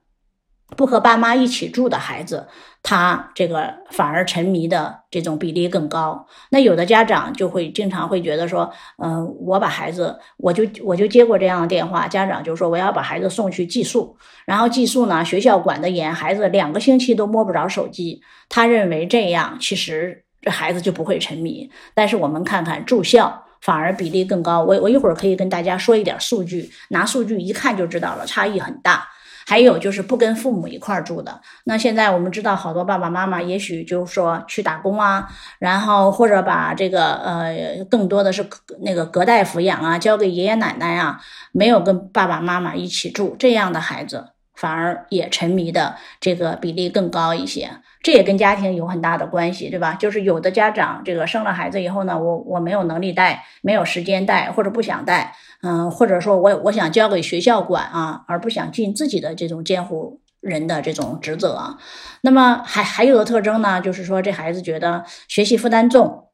[0.76, 2.48] 不和爸妈一起住的孩子，
[2.82, 6.26] 他这个反而沉迷的这种比例更高。
[6.50, 20.25] 那有的家长就会经常会觉得说，嗯，我把孩子，我就我就接过这样的电话，家长就说我要把孩子送去寄宿，然后寄宿呢，学校管得严，孩子两个星期都摸不着手机，他认为这样其实。
[20.46, 24.62] 这孩子就不会沉迷，但是我们看看住校反而比例更高。
[24.62, 29.08] 我我一会儿可以跟大家说一点数据，拿数据一看就知道了，差异很大。
[29.48, 35.26] 还有就是不跟父母一块儿住的，那现在我们知道好多爸爸妈妈也许就是说去打工啊，
[35.58, 38.46] 然后或者把这个呃更多的是
[38.82, 47.70] 那个隔代抚养啊，交给爷爷奶奶啊，没有跟爸爸妈妈一起住，这样的孩子反而也沉迷的这个比例更高一些。
[48.02, 49.94] 这也跟家庭有很大的关系，对吧？
[49.94, 61.78] 就是有的家长这个生了孩子以后呢，我我没有能力带，没有时间带，或者不想带，嗯，或者说我我想交给学校管啊，而不想尽自己的这种监护人的这种职责。
[62.20, 66.28] 那么还还有的特征呢，就是说这孩子觉得学习负担重，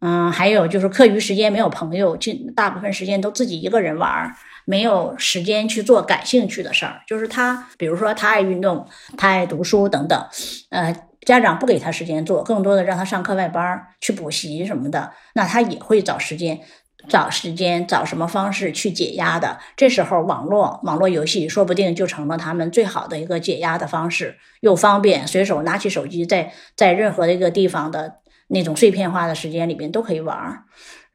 [0.00, 4.36] 嗯，还有就是课余时间没有朋友，尽大部分时间都自己一个人玩儿。
[4.68, 10.26] 没有时间去做感兴趣的事儿，就是他，比如说他爱运动，他爱读书等等，
[10.68, 16.60] 呃，家长不给他时间做，更多的让他上课外班去补习什么的，那他也会找时间，
[17.08, 19.58] 找时间找什么方式去解压的。
[19.74, 28.16] 这时候网络网络游戏说不定就成了他们最好的一个解压的方式，又方便，随手拿起手机，在在任何一个地方的
[28.48, 30.64] 那种碎片化的时间里边都可以玩。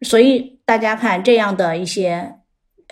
[0.02, 2.38] 所以大家看这样的一些。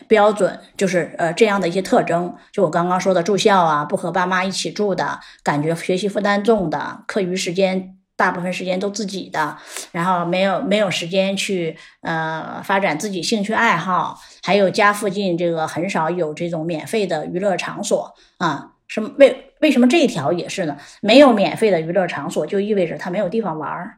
[0.07, 9.57] 标准就是呃这样的一些特征，就我刚刚说的住校啊，不和爸妈一起住的，感觉学习负担重的，课余时间大部分时间都自己的，
[9.91, 20.77] 然后没有没有时间去呃发展自己兴趣爱好，还有家附近这个很少有这种免费的娱乐场所啊，什么为为什么这一条也是呢？
[21.01, 23.97] 没有免费的娱乐场所，就意味着他没有地方玩儿。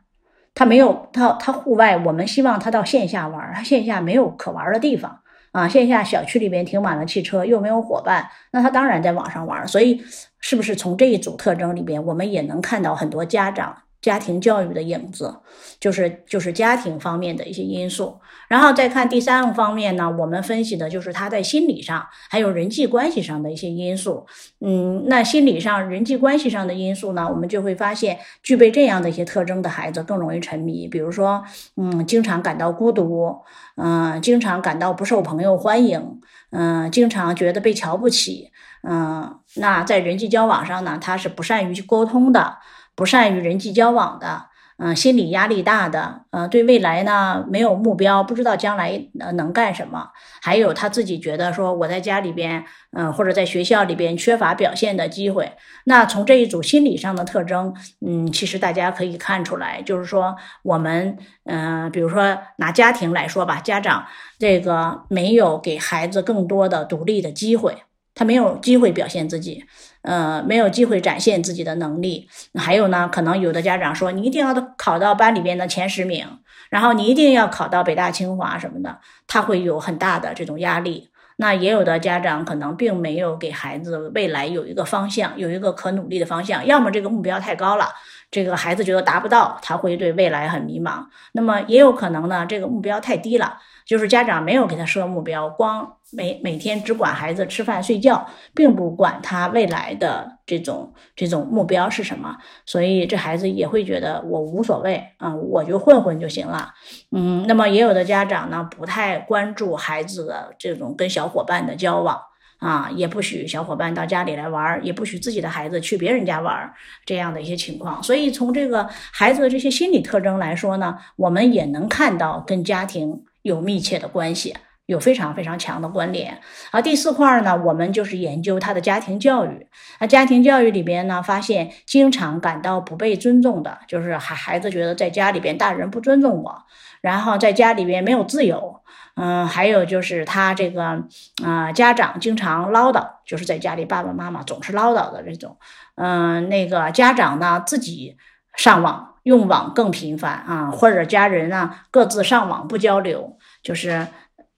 [0.55, 5.21] 他没有他他户外，我们希望他到线下玩，他线下没有可玩的地方
[5.53, 9.65] 啊，线下小区里边停满了汽车，又没有伙伴，那他当然在网上玩。
[9.65, 10.03] 所以，
[10.41, 13.77] 是不是从这一组特征里边，我们也能看到很多家长？
[14.03, 15.33] 家庭教育的影子，
[15.79, 24.25] 就是就是家庭方面的一些因素，然后再看第三个方面呢，我们分析的就是他在心理上还有人际关系上的一些因素。
[24.59, 31.41] 嗯，那心理上、人际关系上的因素呢，我们就会发现，具备这样的一些特征的孩子更容易沉迷，比如说，
[31.77, 33.33] 嗯，经常感到孤独，
[33.75, 36.21] 嗯，经常感到不受朋友欢迎，
[36.51, 38.51] 嗯，经常觉得被瞧不起，
[38.83, 42.57] 嗯，那在人际交往上呢，他是不善于去沟通的。
[42.95, 44.45] 不善于人际交往的，
[44.77, 50.09] 嗯，心理压力大的，嗯，对未来呢没有目标，不知道将来呃能干什么，
[50.41, 55.51] 还有他自己觉得说我在家里边，嗯，或者在学校里边缺乏表现的机会。
[55.85, 57.73] 那从这一组心理上的特征，
[58.05, 64.05] 嗯，其实大家可以看出来，就是说我们，嗯，比如说拿家庭来说吧，家长
[64.39, 67.83] 这个没有给孩子更多的独立的机会，
[68.15, 69.63] 他没有机会表现自己。
[70.03, 72.29] 呃，没有机会展现自己的能力。
[72.55, 76.27] 还有呢，可能有的家长说，你一定要考到班里边的前十名，
[76.69, 81.09] 然后你一定要考到北大清华什么的，他会有很大的这种压力。
[81.37, 87.89] 那也有的家长可能并没有给孩子未来有一个方向，有一个可努力的方向，要么这个目标太高了，
[88.29, 91.05] 这个孩子觉得达不到，他会对未来很迷茫。
[91.31, 93.57] 那么也有可能呢，这个目标太低了。
[93.85, 106.73] 就是家长没有给他设目标，光每每天只管孩子吃饭睡觉，并不管他未来的这种这种目标是什么，所以这孩子也会觉得我无所谓啊，我就混混就行了。
[107.11, 112.17] 嗯，那么也有的家长呢，不太关注孩子的这种跟小伙伴的交往
[112.59, 116.71] 啊，也不许小伙伴到家里来玩，也不许自己的孩子去别人家玩
[117.05, 118.01] 这样的一些情况。
[118.01, 123.25] 所以从这个孩子的这些心理特征来说呢，我们也能看到跟家庭。
[123.43, 124.55] 有密切的关系，
[124.87, 126.41] 有非常非常强的关联。
[126.71, 129.67] 而第四块呢，我们就是研究他的家庭教育。
[129.99, 136.63] 那家庭教育里边呢，发现经常感到不被尊重的，就是孩孩子觉得在家里边大人不尊重我，
[137.01, 138.81] 然后在家里边没有自由。
[139.15, 141.03] 嗯，还有就是他这个
[141.45, 145.55] 啊，家长经常唠叨，就是在家里爸爸妈妈总是唠叨的这种。
[145.95, 148.17] 嗯，那个家长呢自己
[148.55, 149.12] 上网。
[149.23, 154.07] 用网更频繁啊，或者家人啊各自上网不交流，就是，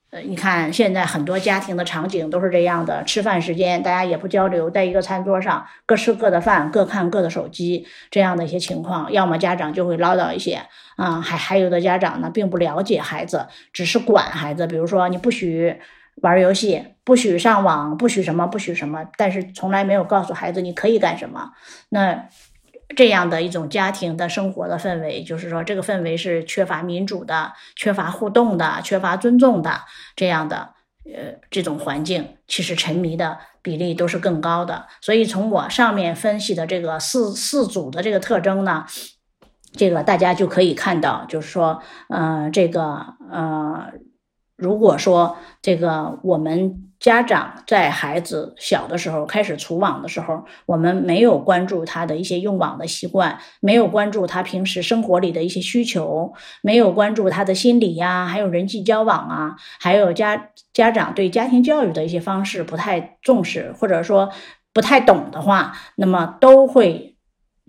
[0.09, 10.63] 呃，你看现在很多家庭的场景都是这样的，吃饭时间大家也不交流，在一个餐桌上各吃各的饭，各看各的手机，这样的一些情况，要么家长就会唠叨一些
[10.95, 15.79] 啊，还还有的家长呢并不了解孩子，只是管孩子，比如说你不许
[16.23, 21.51] 玩游戏，不许上网，不许什么，不许什么，但是从来没有告诉孩子你可以干什么，
[21.89, 22.27] 那。
[22.95, 29.81] 这样的一种家庭的生活的氛围，就是说，这个氛围是缺乏民主的、缺乏互动的、缺乏尊重的
[30.15, 30.73] 这样的，
[31.05, 34.87] 呃，这种环境，其实沉迷的比例都是更高的。
[35.01, 38.85] 所以，从我上面分析的这个四四组的这个特征呢，
[39.71, 43.91] 这个大家就可以看到，就是说，呃，这个，呃。
[44.57, 64.31] 如果说这个我们家长在孩子小的时候开始除网的时候，我们没有关注他的一些用网的习惯，没有关注他平时生活里的一些需求，没有关注他的心理呀，还有人际交往啊，还有家家长对家庭教育的一些方式不太重视，或者说
[64.73, 67.14] 不太懂的话，那么都会。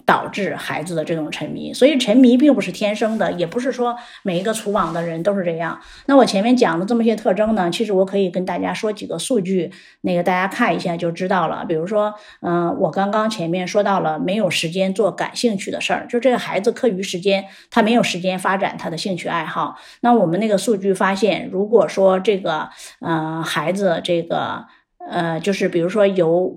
[0.06, 5.80] 导致孩子的这种沉迷，所以沉迷并不是天生的，也不是说每一个除网的人都是这样。
[6.06, 11.64] 那我前面讲的这么些特征呢，其实我可以跟大家说几个数据，那个大家看一下就知道了。
[11.68, 19.76] 比如说，嗯，我刚刚前面说到了没有时间做感兴趣的事儿，就这个孩子课余时间他没有时间发展他的兴趣爱好。
[20.02, 22.68] 那我们那个数据发现，如果说这个，
[23.00, 24.66] 嗯，孩子这个，
[25.10, 26.56] 呃，就是比如说有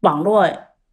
[0.00, 0.46] 网络。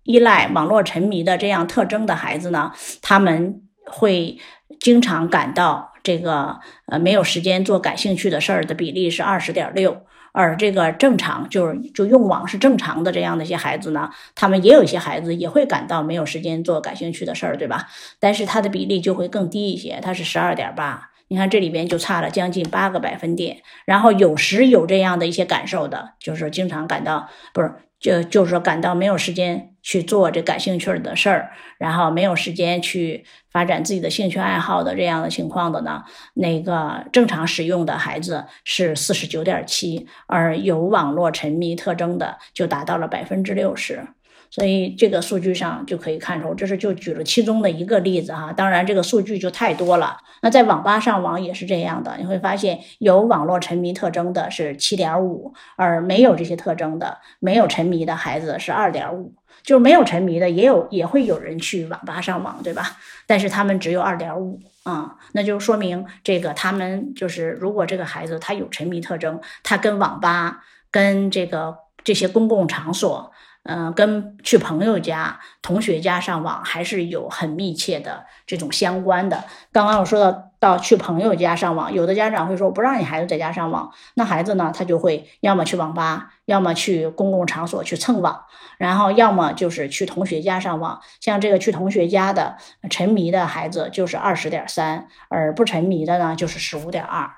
[0.08, 4.40] 依赖网络沉迷的这样特征的孩子呢，他们会
[4.80, 17.88] 经常感到这个呃没有时间做感兴趣的事儿的比例是二十点六，而这个正常就是就用网是正常的这样的一些孩子呢，他们也有一些孩子也会感到没有时间做感兴趣的事儿，对吧？
[18.20, 23.58] 但是它的比例就会更低一些，它是十二点八，你看这里边就差了将近八个百分点。
[23.86, 27.74] 然后有时有这样的一些感受的，就是经常感到不是。
[28.00, 44.06] 就就是说，感到没有时间去做这感兴趣的事儿，然后没有时间去发展自己的兴趣爱好的这样的情况的呢，那个正常使用的孩子是四十九点七，而有网络沉迷特征的就达到了百分之六十。
[44.50, 48.52] 所以这个数据上就可以看出，这是就举了其中的一个例子哈。
[48.52, 50.18] 当然，这个数据就太多了。
[50.42, 59.34] 那在网吧上网也是这样的，你会发现有网络沉迷特征的是七点五，而没有这些特征的、没有沉迷的孩子是二点五。
[59.68, 62.96] 就是没有沉迷的，也有也会有人去网吧上网，对吧？
[63.26, 73.34] 但是他们只有二点五啊，那就说明这个他们就是如果这个孩子他有沉迷特征，他跟网吧、跟这个这些公共场所。
[73.68, 79.44] 嗯，跟去朋友家、同学家上网还是有很密切的这种相关的。
[79.74, 88.46] 刚刚我说到到去朋友家上网，有的家长会说不让你孩子在家上网，那孩子呢，他就会要么去网吧，要么去公共场所去蹭网，
[88.78, 91.02] 然后要么就是去同学家上网。
[91.20, 92.56] 像这个去同学家的
[92.90, 97.30] 沉迷的孩子就是二十点三，而不沉迷的呢就是十五点二，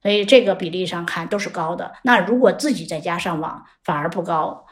[0.00, 1.94] 所以这个比例上看都是高的。
[2.02, 4.63] 那如果自己在家上网反而不高。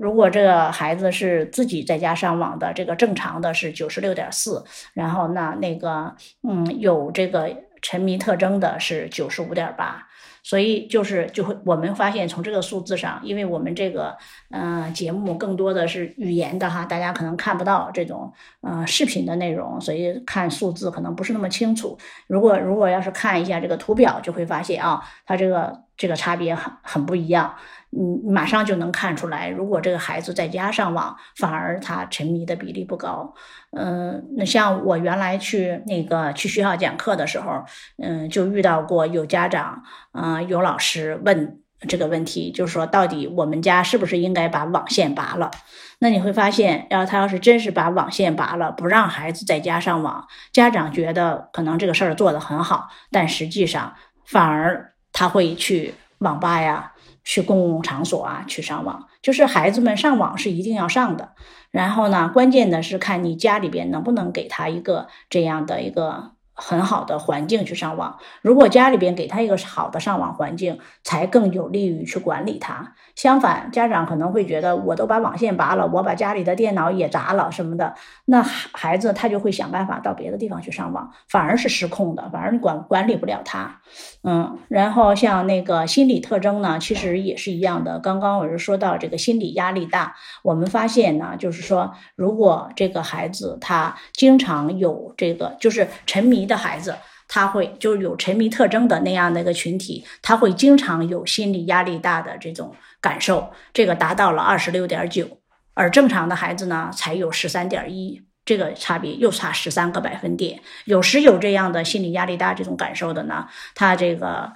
[0.00, 10.06] 如果这个孩子是自己在家上网的，这个正常的是九十六点四，然后那那个嗯有这个沉迷特征的是九十五点八，
[10.42, 14.16] 所以就是就会我们发现从这个数字上，因为我们这个
[14.50, 18.32] 嗯节目更多的是语言的哈，大家可能看不到这种
[18.62, 21.98] 嗯视频的内容，所以看数字可能不是那么清楚。
[22.26, 27.54] 如果如果要是看一下这个图表，就会发现啊，它这个这个差别很很不一样。
[27.92, 33.34] 嗯，马上就能看出来，如果这个孩子在家上网，反而他沉迷的比例不高。
[33.76, 37.64] 嗯，那像我原来去那个去学校讲课的时候，
[38.00, 39.82] 嗯，就遇到过有家长，
[40.12, 45.50] 嗯，有老师问这个问题，就是说到底我们家是不是应该把网线拔了？
[45.98, 56.92] 那你会发现，要他要是真是把网线拔了，不让孩子在家上网，家长觉得可能这个事儿做得很好，但实际上反而他会去网吧呀。
[57.24, 61.32] 去公共场所啊，去上网，就是孩子们上网是一定要上的。
[61.70, 66.32] 然后呢，关键的是看你家里边能不能给他一个这样的一个。
[66.62, 72.92] 很好的环境去上网，如果家里边给他一个好的上网环境，才更有利于去管理他。
[73.20, 77.94] 相反，家长可能会觉得，我都把网线拔了，我把家里的电脑也砸了什么的，
[78.24, 83.80] 那孩子他就会想办法到别的地方去上网，反而是失控的，反而管管理不了他。
[84.24, 88.00] 嗯，然后像那个心理特征呢，其实也是一样的。
[88.00, 96.40] 刚刚我是说到这个心理压力大，我们发现呢，就是说，如果这个孩子他经常有这个，就是沉迷。
[96.50, 96.96] 的孩子，
[97.28, 105.38] 他会就是有沉迷特征的那样的一个群体，他会经常有心理压力大的这种感受，这个达到了二十六点九，
[105.74, 110.60] 而正常的孩子呢才有十三点一，这个差别又差十三个百分点。
[110.84, 114.52] 有时有这样的心理压力大这种感受的呢，他这个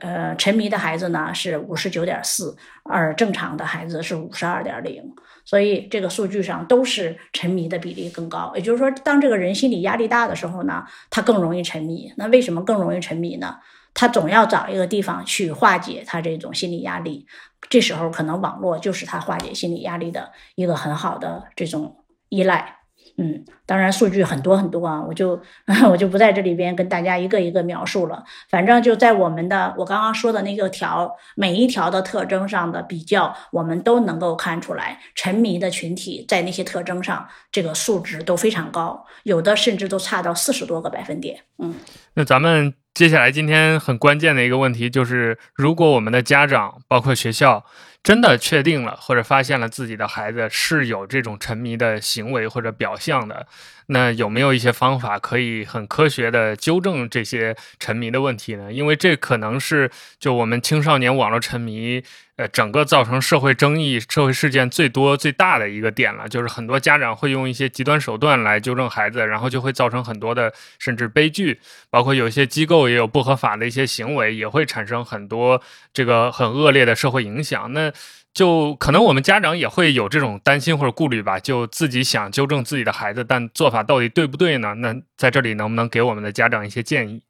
[0.00, 5.02] 呃沉迷的孩子呢是五十九点四，而正常的孩子是五十二点零。
[5.44, 12.12] 所以这个数据上都是沉迷的比例更高，也就是说，当这个人心理压力大的时候呢，他更容易沉迷。
[12.18, 13.56] 那为什么更容易沉迷呢？
[13.98, 17.26] 他总要找一个地方去化解他这种心理压力，
[17.68, 21.96] 这时候可能网络就是他化解心理压力的一个很好的这种
[22.28, 22.76] 依赖。
[23.16, 25.42] 嗯，当然数据很多很多啊，我就
[25.90, 28.22] 我就不在这里边跟大家一个一个描述了。
[28.48, 41.40] 反正就在我们的我刚刚说的那个条每一条的特征上的比较，我们都能够看出来，沉迷的群体在那些特征上这个数值都非常高，有的甚至都差到四十多个百分点。
[41.58, 41.74] 嗯，
[42.14, 47.64] 那咱们接下来今天很关键的一个问题就是，如果我们的家长包括学校。
[48.00, 53.46] 真的确定了，或者发现了自己的孩子是有这种沉迷的行为或者表象的，
[53.88, 58.72] 那有没有一些方法可以很科学的纠正这些沉迷的问题呢？
[58.72, 62.02] 因为这可能是就我们青少年网络沉迷。
[62.38, 71.60] 呃，整个造成社会争议、社会事件最多、最大的一个点了，就是很多家长会用一些极端手段来纠正孩子，然后就会造成很多的甚至悲剧。
[71.90, 75.60] 包括有些机构也有不合法的一些行为，也会产生很多
[75.92, 77.72] 这个很恶劣的社会影响。
[77.72, 77.92] 那
[78.32, 84.74] 就可能我们家长也会有这种担心或者顾虑吧，就自己想纠正自己的孩子，但做法到底对不对呢？
[84.74, 87.20] 那在这里能不能给我们的家长一些建议？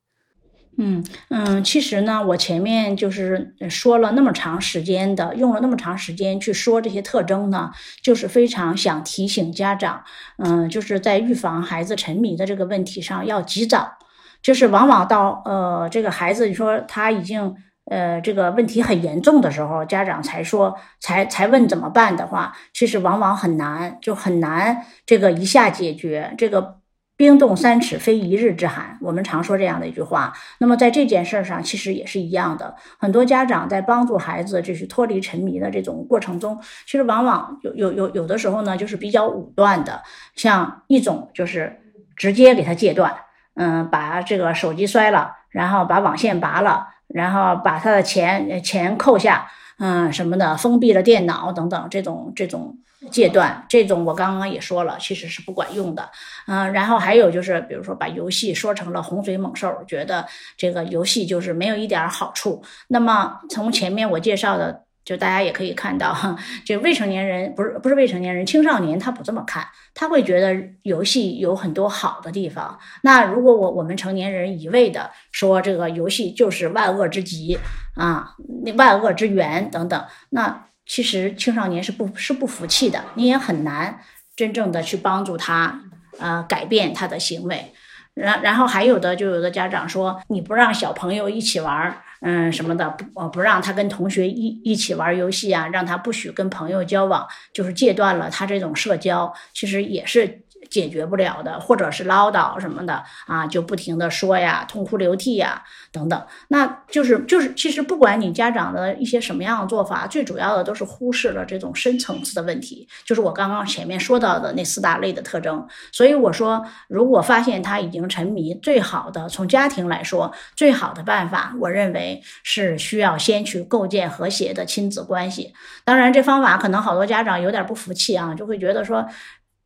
[0.81, 10.05] 嗯嗯，其实呢，我前面就是说了那么长时间的，用了那么长时间去说这些特征呢，就是非常想提醒家长，
[10.37, 13.99] 嗯，就是在预防孩子沉迷的这个问题上要及早，
[14.41, 17.57] 就是往往到呃这个孩子你说他已经
[17.91, 26.79] 呃这个问题很严重的时候，家长才说才才问怎么办的话，其实往往很难，就很难这个一下解决这个。
[27.19, 30.33] 冰冻三尺非一日之寒，我们常说这样的一句话。
[30.59, 32.77] 那么在这件事上，其实也是一样的。
[32.97, 36.57] 很多家长在帮助孩子就是脱离沉迷的这种过程中，
[36.87, 40.01] 其实往往有有有有的时候呢，就是比较武断的。
[40.37, 41.81] 像一种就是
[42.15, 43.13] 直接给他戒断，
[43.55, 49.49] 嗯，把这个手机摔了，然后把网线拔了，然后把他的钱钱扣下，
[49.81, 52.79] 嗯，什么的，封闭了电脑等等，这种这种。
[53.11, 56.11] 戒断这种，我刚刚也说了，其实是不管用的，
[56.49, 60.27] 嗯，然后还有就是，比如说把游戏说成了洪水猛兽，觉得
[60.57, 62.61] 这个游戏就是没有一点好处。
[62.89, 66.13] 那么从前面我介绍的，就大家也可以看到，
[66.67, 72.77] 就未成年人不是不是未成年人，青少年他不这么看，他会觉得游戏有很多好的地方。
[73.03, 77.57] 那如果我我们成年人一味的说这个游戏就是万恶之极
[77.95, 78.35] 啊，
[78.65, 80.65] 那万恶之源等等，那。
[80.89, 84.01] 其实青少年是不是不服气的，你也很难
[84.35, 85.81] 真正的去帮助他，
[86.19, 87.73] 呃，改变他的行为。
[88.15, 100.43] 然然后还有的就有的家长说，你不让小朋友一起玩，嗯什么的，不不让他跟同学一一起玩游戏啊，让他不许跟朋友交往，就是戒断了他这种社交，其实也是。
[100.71, 105.63] 解决不了的，或者是唠叨什么的啊，就不停的说呀，痛哭流涕呀，
[105.93, 106.27] 等等。
[106.49, 115.67] 那就是就是，其实不管你家长的一些什么样的做法，最主要的都是忽视了这种深层次的问题，就是我刚刚前面说到的那四大类的特征。
[115.93, 125.53] 所以我说，如果发现他已经沉迷，最好的从家庭来说，最好的办法，我认为是需要先去构建和谐的亲子关系。
[125.85, 129.07] 当然，这方法可能好多家长有点不服气啊，就会觉得说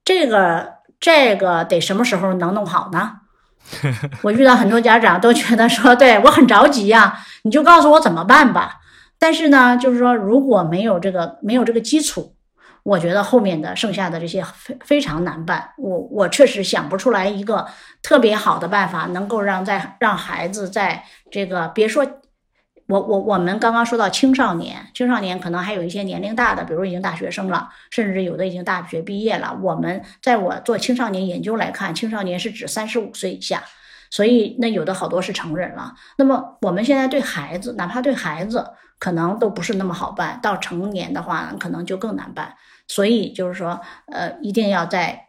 [0.05, 0.82] 这个。
[1.03, 3.15] 这个得什么时候能弄好呢？
[4.23, 8.77] 我遇到很多家长都觉得说，对我很着急呀，你就告诉我怎么办吧。
[9.19, 12.37] 但是呢，就是说如果没有这个没有这个基础，
[12.85, 15.71] 我觉得后面的剩下的这些非非常难办。
[15.77, 17.67] 我我确实想不出来一个
[18.01, 22.07] 特别好的办法，能够让在让孩子在这个别说。
[22.93, 29.59] 我我我们刚刚说到青少年，青少年可能还有一些年龄大的，比如已经大学生了，甚至有的已经大学毕业了。
[29.63, 33.63] 我们在我做青少年研究来看，青少年是指三十五岁以下，
[34.11, 35.95] 所以那有的好多是成人了。
[36.19, 38.63] 那么我们现在对孩子，哪怕对孩子，
[38.99, 42.55] 可能都不是那么好办，到成年的话，可能就更难办。
[42.87, 43.81] 所以就是说，
[44.13, 45.29] 呃，一定要在。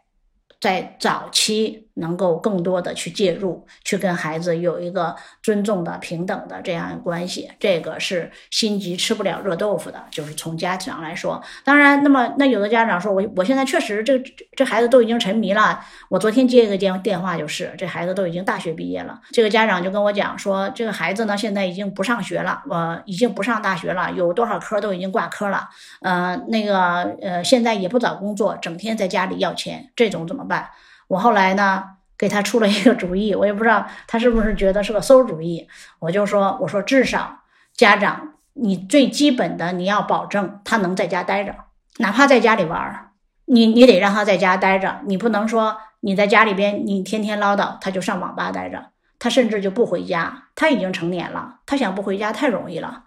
[0.60, 10.04] 在早期能够更多的去介入，去跟孩子有一个尊重的、平等的这样关系，这个是心急吃不了热豆腐的。
[10.10, 14.18] 就是从家长来说，当然，那么那有的家长说，我我现在确实这
[14.56, 15.80] 这孩子都已经沉迷了。
[16.08, 19.20] 我昨天接一个电电话，就是这孩子都已经大学毕业了。
[19.30, 25.68] 这个家长就跟我讲说，这个孩子呢现在已经不上学了，我已经不上大学了，有多少科都已经挂科了。
[26.00, 30.68] 呃，那个呃，现在也不找工作，整天在家里要钱，这种怎么办？
[31.08, 31.84] 我后来呢，
[32.16, 35.68] 给他出了一个主意，我也不知道他是不是觉得是个馊主意。
[35.98, 37.40] 我就说，我说至少
[37.74, 41.54] 家长，你最基本的你要保证他能在家待着，
[41.98, 43.10] 哪怕在家里玩儿，
[43.44, 48.86] 你你得让他在家待着，你不能说你在家里边你天天唠叨，他就上网吧待着，
[49.18, 50.44] 他甚至就不回家。
[50.54, 53.04] 他已经成年了，他想不回家太容易了。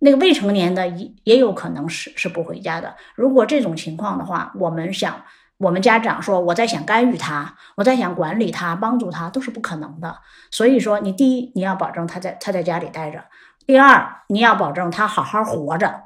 [0.00, 2.96] 那个未成年的也也有可能是是不回家的。
[3.14, 5.24] 如果这种情况的话，我们想。
[5.60, 10.16] 我们家长说，我在想干预他，我在想管理他，帮助他，都是不可能的。
[10.50, 13.20] 所以说，你第一，你要保证他在他在家里待着；
[13.66, 16.04] 第二，你要保证他好好活着。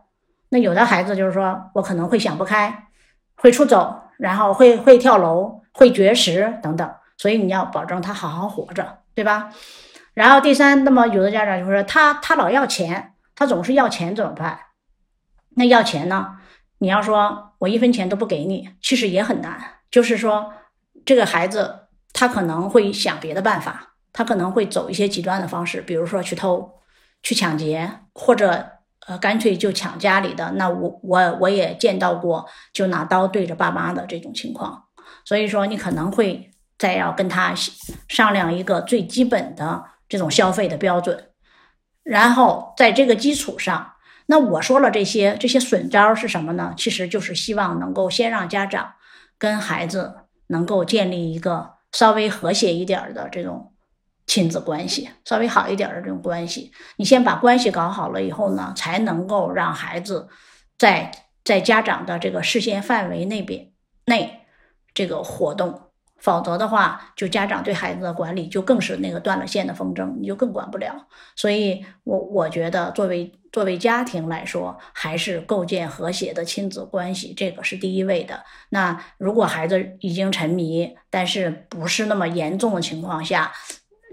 [0.49, 2.89] 那有的孩子就是说我可能会想不开，
[3.37, 6.93] 会出走，然后会会跳楼，会绝食等等。
[7.17, 9.51] 所以你要保证他好好活着，对吧？
[10.15, 14.59] 然后第三，那么有的家长就说他他老要钱，他总是要钱怎么办？
[15.51, 16.39] 那要钱呢？
[16.85, 19.59] 你要说我一分钱都不给你，其实也很难。
[19.91, 20.53] 就是说，
[21.07, 26.70] 这个孩子他可能会想别的办法，他可能会走一些极端的方式，比如说去偷、
[27.22, 28.72] 去抢劫，或者
[29.07, 30.53] 呃干脆就抢家里的。
[30.57, 34.85] 那我我我也见到过，就拿刀对着爸妈的这种情况。
[35.24, 37.55] 所以说，你可能会再要跟他
[38.09, 41.30] 商量一个最基本的这种消费的标准，
[42.03, 43.93] 然后在这个基础上。
[44.27, 46.75] 那我说了这些，这些损招是什么呢？
[46.77, 48.95] 其实就是希望能够先让家长
[49.39, 50.14] 跟孩子
[50.47, 53.72] 能够建立一个稍微和谐一点的这种
[54.27, 56.72] 亲子关系，稍微好一点的这种关系。
[56.97, 60.29] 你先把关系搞好了以后呢，才能够让孩子
[60.79, 61.11] 在
[61.45, 63.72] 在家长的这个视线范围那边
[64.07, 64.47] 内
[64.95, 65.84] 这个活动。
[66.25, 71.07] 否则的话，就家长对孩子的管理就更是那个断了线的风筝，你就更管不了。
[71.37, 78.43] 所以，我我觉得作为作为家庭来说，还是构建和谐的亲子关系，这个是第一位的。
[78.70, 83.53] 那如果孩子已经沉迷，但是不是那么严重的情况下，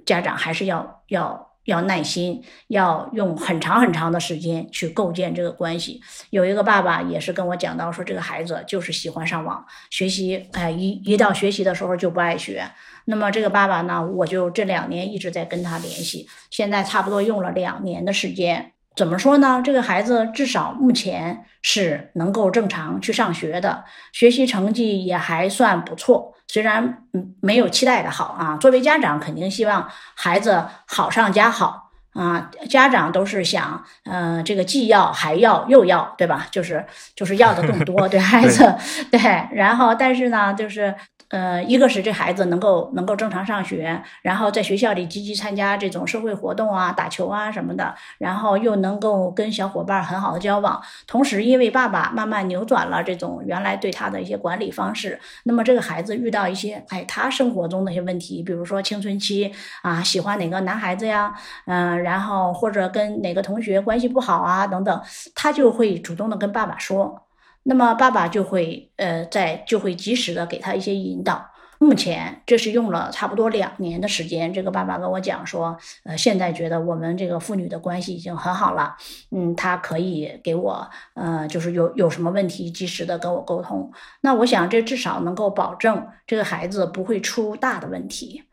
[0.06, 1.51] 家长还是要要。
[1.72, 6.02] 要耐心，要用很长很长的时间去构建这个关系。
[6.30, 12.64] 有一个爸爸也是跟我讲到说，这个孩子就是喜欢上网学习，哎，一一到学习的时候就不爱学。
[13.06, 18.74] 那么这个爸爸呢，我就这两年一直在跟他联系，现在差不多用了两年的时间。
[18.94, 19.62] 怎么说呢？
[19.64, 26.34] 这个孩子至少目前是能够正常去上学的，学习成绩也还算不错。
[26.52, 36.48] 虽然嗯没有期待的好啊，作为家长肯定希望孩子好上加好啊，家长都是想，嗯，这个既要还要又要，对吧？
[36.52, 36.86] 就是
[37.16, 38.76] 就是要的更多，对 孩子，
[39.10, 40.94] 对，然后但是呢，就是。
[41.32, 50.82] 呃，一个是这孩子能够能够正常上学，然后在学校里积极参加这种社会活动啊，打球啊什么的，然后又能够跟小伙伴很好的交往。
[51.08, 59.52] 同时，因为爸爸慢慢扭转了这种原来对他的一些管理方式，那么这个孩子遇到一些哎他生活中的一些问题，比如说青春期
[59.82, 61.34] 啊，喜欢哪个男孩子呀，
[61.66, 65.02] 嗯，然后或者跟哪个同学关系不好啊等等，
[65.34, 67.28] 他就会主动的跟爸爸说。
[67.64, 71.48] 那么爸爸就会，呃，在就会及时的给他一些引导。
[71.78, 74.54] 目前这是用了差不多两年的时间。
[74.54, 78.96] 这个爸爸跟我讲说，呃，现在觉得我们这个父女的关系已经很好了。
[79.32, 83.92] 嗯，他可以给我，呃，就是有有什么问题及时的跟我沟通。
[84.22, 88.44] 那我想这至少能够保证这个孩子不会出大的问题。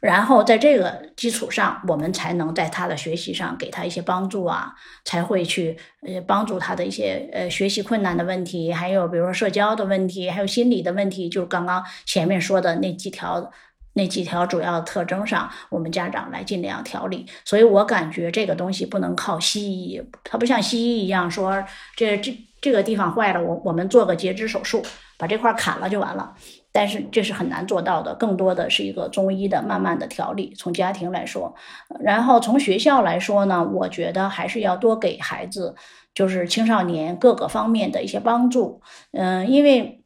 [0.00, 4.74] 然后在这个基础上，我们才能在他的学习上给他一些帮助啊，
[5.04, 5.76] 才会去
[6.06, 13.50] 呃帮助他的一些呃学习困难的问题，还有比如说社交的问题，还有心理的问题，就是刚刚前面说的那几条
[13.94, 17.26] 那几条主要特征上，我们家长来尽量调理。
[17.44, 21.64] 所以我感觉这个东西不能靠西医，它不像西医一样说
[21.96, 24.84] 这这这个地方坏了，我我们做个截肢手术，
[25.16, 26.34] 把这块砍了就完了。
[26.76, 30.52] 但是这是很难做到的，更多的是一个中医的慢慢的调理。
[30.58, 31.54] 从家庭来说，
[32.00, 35.74] 然后从学校来说呢，我觉得还是要多给孩子，
[36.12, 38.82] 就是青少年各个方面的一些帮助。
[39.12, 40.02] 嗯，因为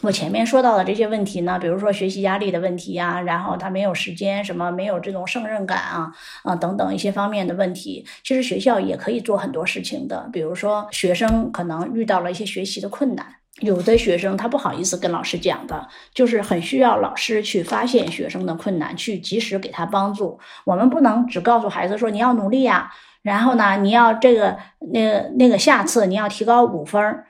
[0.00, 6.10] 我前面说到的这些问题呢，比如说学习压力的问题呀，然后他没有时间，什么没有这种胜任感啊，
[6.44, 10.30] 啊等等一些方面的问题，其实学校也可以做很多事情的。
[10.32, 13.26] 比如说学生可能遇到了一些学习的困难。
[13.60, 20.38] 有的学生他不好意思跟老师讲的，就是很需要老师去发现学生的困难，去及时给他帮助。
[20.64, 22.90] 我们不能只告诉孩子说你要努力呀，
[23.22, 24.58] 然后呢你要这个
[24.92, 27.24] 那个那个下次你要提高五分，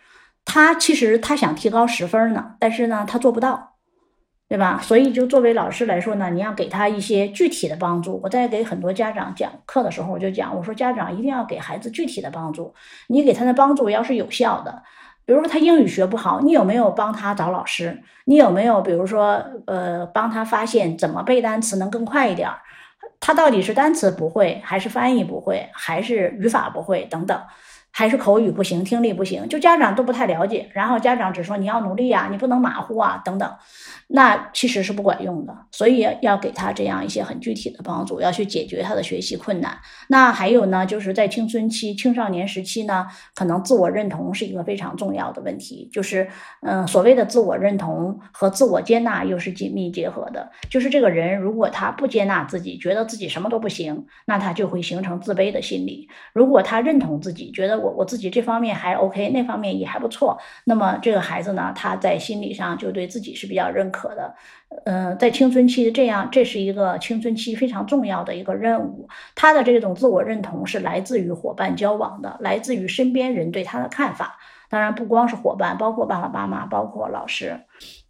[0.44, 3.74] 他其实他想提高十分呢，但是呢他做不到，
[4.48, 4.80] 对吧？
[4.82, 8.20] 所以就作为老师来说呢，你要给他一些具体的帮助。
[8.24, 12.74] 我在给很多家长讲课的时候，我就讲，我说家长一定要给孩子具体的帮助，
[13.06, 14.82] 你给他的帮助要是有效的。
[15.26, 18.02] 比如说他英语学不好，你有没有帮他找老师？
[18.24, 22.58] 你有没有比如说呃帮他发现怎么背单词能更快一点儿？
[23.18, 27.38] 他到底是单词不会，还是翻译不会，还是语法不会等等？
[27.90, 30.68] 还是口语不行，听力不行，就家长都不太了解。
[30.74, 33.50] 然后家长只说你要努力呀，你不能马虎啊，等等，
[34.08, 35.56] 那其实是不管用的。
[35.72, 39.78] 所以要给他这样一些很具体的帮助，要去解决他的学习困难。
[40.08, 45.88] 那还有呢，就是在青春期、青少年时期呢，可能自我认同是一个非常重要的问题。
[45.92, 46.28] 就是
[46.62, 50.50] 嗯，所谓的自我认同和自我接纳又是紧密结合的。
[50.70, 56.08] 就是这个人如果他不接纳自己，觉得自己什么都不行，那他就会形成自卑的心理。
[56.32, 60.38] 如果他认同自己，觉得我我自己这方面还 OK，那方面也还不错。
[60.64, 64.34] 那么这个孩子呢，他在心理上就对自己是比较认可可的。
[64.84, 69.08] 嗯，在青春期这样，这是一个青春期非常重要的一个任务。
[69.34, 74.36] 他的这种自我认同是来自于伙伴交往的，来自于身边人对他的看法。
[74.68, 77.60] 当然不光是伙伴，包括爸爸妈妈，包括老师。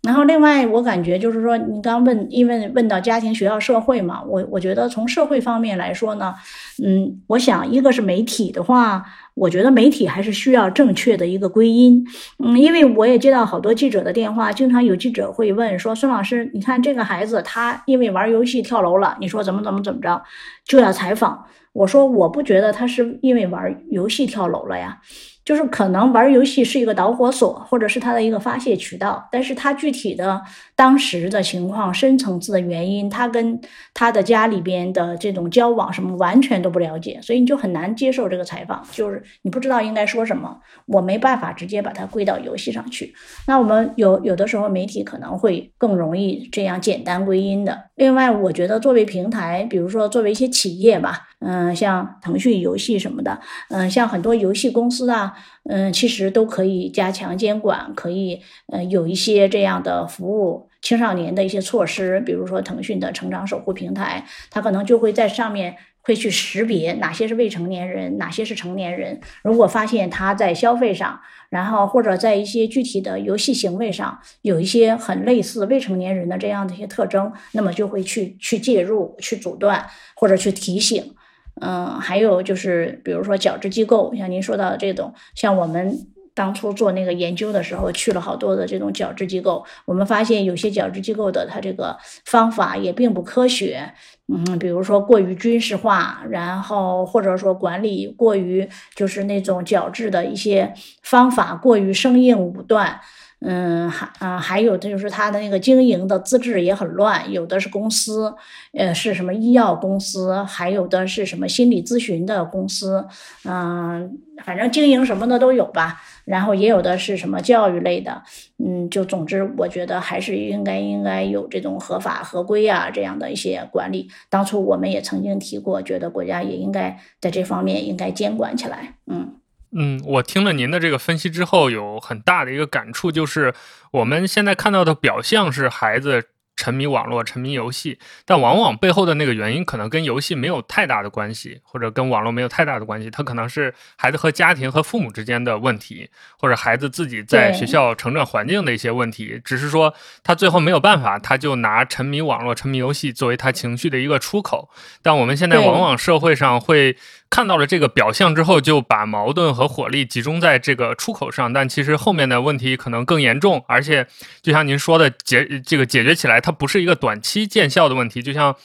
[0.02, 6.34] 然后，另外，我感觉就是说，你刚问，因为问到家庭、学校、社会嘛，我我觉得从社会方面来说呢，
[6.82, 9.04] 嗯，我想一个是媒体的话，
[9.36, 12.02] 我觉得媒体还是需要正确的一个归因，
[12.38, 20.22] 嗯，因为我也接到好多记者的电话，经常有记者会问说，孙老师，你看这个孩子他因为玩游戏跳楼了，你说怎么怎么怎么着，
[20.64, 21.44] 就要采访。
[21.74, 24.98] 我说我不觉得他是因为玩游戏跳楼了呀。
[25.46, 30.42] 就是可能玩游戏是一个导火索，或者是他的一个发泄渠道，但是他具体的
[30.74, 33.60] 当时的情况、深层次的原因，他跟
[33.94, 43.14] 他的家里边的这种交往什么完全都不了解，所以你就很难接受这个采访，就是你不知道应该说什么，我没办法直接把它归到游戏上去。
[43.46, 47.84] 那我们有有的时候媒体可能会更容易这样简单归因的。
[47.94, 51.25] 另外，我觉得作为平台，比如说作为一些企业吧。
[51.40, 55.34] 嗯，像腾讯游戏什么的，嗯，像很多游戏公司啊，
[55.64, 58.40] 嗯，其实都可以加强监管，可以，
[58.72, 69.20] 呃，有一些这样的服务青少年的一些措施，比如说腾讯的成长守护平台，它可能就会在上面会去识别哪些是未成年人，哪些是成年人。
[69.42, 71.20] 如果发现他在消费上，
[71.50, 81.12] 然后或者在一些具体的游戏行为上有一些很类似未成年人的这样的一些特征，那么就会去去介入、去阻断或者去提醒。
[81.60, 91.96] 嗯，还有就是，比如说矫治机构，像您说到的这种，像我们当初做那个研究的时候，去了好多的这种矫治机构，我们发现有些矫治机构的它这个
[92.26, 93.92] 方法也并不科学，
[94.28, 103.00] 嗯，比如说过于军事化，然后或者说管理过于就是那种矫治的一些方法过于生硬武断。
[103.40, 108.34] 嗯，还啊，还有就是他的那个经营的资质也很乱，有的是公司，
[108.72, 113.06] 呃，是什么医药公司，还有的是什么心理咨询的公司，
[113.44, 116.00] 嗯，反正经营什么的都有吧。
[116.24, 118.22] 然后也有的是什么教育类的，
[118.58, 124.08] 嗯，就总之，我觉得还是应该应该有这种合法合规啊这样的一些管理。
[124.28, 129.34] 当初我们也曾经提过，觉得国家也应该在这方面应该监管起来，嗯。
[129.72, 133.54] 嗯，我听了您的这个分析之后，有很大的一个感触，就是
[133.90, 136.28] 我们现在看到的表象是孩子。
[136.58, 143.10] 沉迷网络、沉迷游戏，但往往背后的那个原因可能跟游戏没有太大的关系，或者跟网络没有太大的关系。
[143.10, 146.08] 它可能是孩子和家庭和父母之间的问题，
[146.38, 149.38] 或者孩子自己在学校成长环境的一些问题。
[149.44, 149.92] 只是说
[150.24, 154.70] 他最后没有办法，他就拿沉迷网络、沉迷游戏作为他情绪的一个出口。
[155.02, 156.96] 但我们现在往往社会上会
[157.28, 163.64] 看到了这个表象之后，就把矛盾和火力集中在这个出口上，但其实后面的问题可能更严重。
[163.68, 164.06] 而且，
[164.42, 166.40] 就像您说的，解这个解决起来。
[166.40, 168.56] 它不是一个短期见效的问题，就像，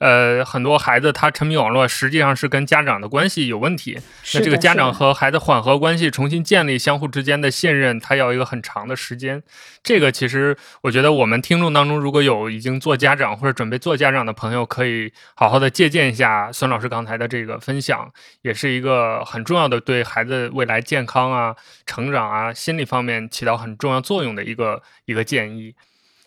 [0.00, 3.98] 呃，很多孩子他沉迷网络，实际上是跟家长的关系有问题。
[4.32, 9.42] 那这个家长和孩子缓和关系，重新建立相互之间的信任，他要一个很长的时间。
[9.82, 25.74] 这个其实我觉得我们听众当中如果有已经做家长或者准备做家长的朋友，可以好好的借鉴一下孙老师刚才的这个分享，也是一个很重要的对孩子未来健康啊、成长啊、心理方面起到很重要作用的一个一个建议。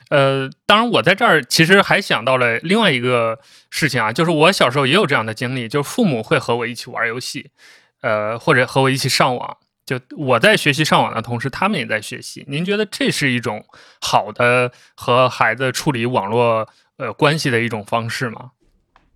[0.10, 3.40] 呃，当然，我在这儿其实还想到了另外一个
[3.70, 7.50] 事情啊，就是我小时候也有这样的经历，就是父母会和我一起玩游戏，
[8.02, 12.46] 呃，或者和我一起上网，就我在学习上网的同时，他们也在学习。
[12.48, 13.66] 您觉得这是一种
[14.02, 18.52] 好的和孩子处理网络呃关系的一种方式吗？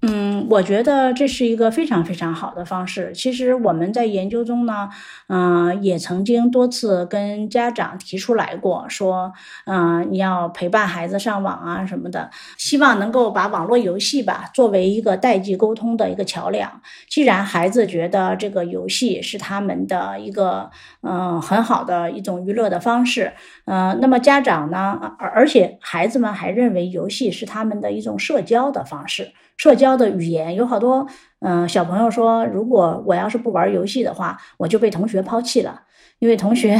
[0.10, 3.12] 嗯，我觉得这是一个非常非常好的方式。
[3.14, 4.88] 其实我们在研究中呢，
[5.28, 9.34] 嗯，也曾经多次跟家长提出来过，说，
[9.66, 16.82] 嗯，你要陪伴孩子上网啊什么的，希望能够把网络游戏吧作为一个代际沟通的一个桥梁。
[17.10, 23.34] 既然孩子觉得这个游戏是他们的一个，嗯，很好的一种娱乐的方式，
[23.66, 29.34] 嗯，那么家长呢，而而且孩子们还认为游戏是他们的一种社交的方式。
[29.58, 31.06] 社交的语言有好多，
[31.40, 35.82] 嗯，小朋友说，如果我要是不玩游戏的话，我就被同学抛弃了，
[36.20, 36.80] 因为同学，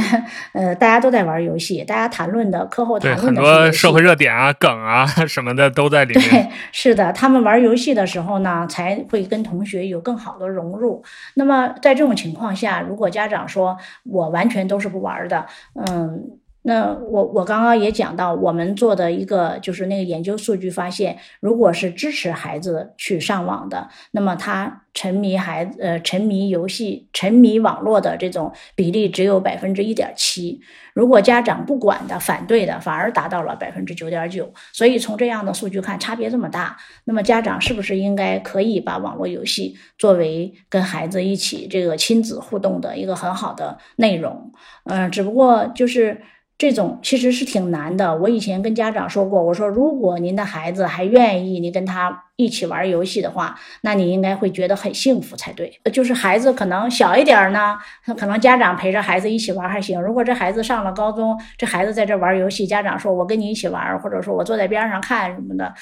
[0.54, 6.30] 呃，大家都在玩游戏，大家谈论的课后谈论的很多社会热点啊、梗啊 什么的都在里面。
[6.30, 11.02] 对，是的，他们玩游戏的时候呢，才会跟同学有更好的融入。
[11.34, 16.38] 那么在这种情况下，如果家长说我完全都是不玩的，嗯。
[16.68, 30.60] 那我我刚刚也讲到，我们做的一个就是那个研究数据发现，如果是支持孩子去上网的，那么他沉迷孩呃沉迷游戏、沉迷网络的这种比例只有百分之一点七。
[30.92, 34.52] 如果家长不管的、反对的，反而达到了百分之九点九。
[34.74, 44.52] 所以从这样的数据看，差别这么大，那么家长是不是应该可以把网络游戏作为跟孩子一起这个亲子互动的一个很好的内容？
[44.84, 46.20] 嗯，只不过就是。
[46.58, 48.18] 这种其实是挺难的。
[48.18, 55.70] 我以前跟家长说过，我说如果您的孩子还愿意你跟他一起玩游戏的话，那你应该会觉得很幸福才对。
[55.92, 57.76] 就是孩子可能小一点呢，
[58.16, 60.02] 可能家长陪着孩子一起玩还行。
[60.02, 65.72] 如果这孩子上了高中，这孩子在这玩游戏，家长说我跟你一起玩，或者说我坐在边上看什么的，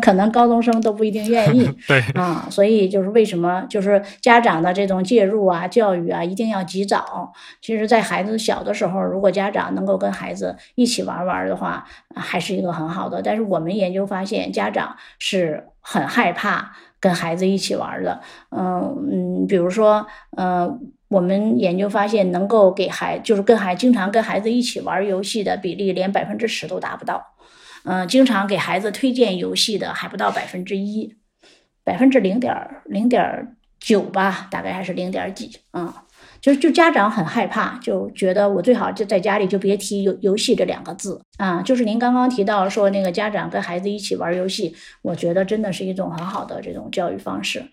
[0.00, 1.70] 可能高中生都不一定愿意。
[1.86, 7.30] 对啊，所以就是为什么就是家长的这种介入啊、教育啊，一定要及早。
[7.60, 11.84] 其实，在孩子小的时候，如果家长能够跟跟孩子一起玩玩的话，
[12.16, 13.22] 还是一个很好的。
[13.22, 18.20] 但是我们研究发现，家长是很害怕跟孩子一起玩的。
[18.50, 20.06] 嗯嗯，比如说，
[20.36, 27.34] 嗯，我们研究发现，能够给孩就是跟孩经常跟孩子一起玩游戏的比例，连百分之十都达不到。
[27.84, 31.16] 嗯，经常给孩子推荐游戏的还不到百分之一，
[31.84, 32.52] 百分之零点
[32.84, 36.05] 零点九吧，大概还是零点几啊。
[36.46, 41.60] 就就家长很害怕，就觉得我最好就在家里就别提游游戏这两个字啊。
[41.60, 44.72] 就是您刚刚提到说那个家长跟孩子一起玩游戏，
[45.02, 47.64] 我觉得真的是一种很好的这种教育方式，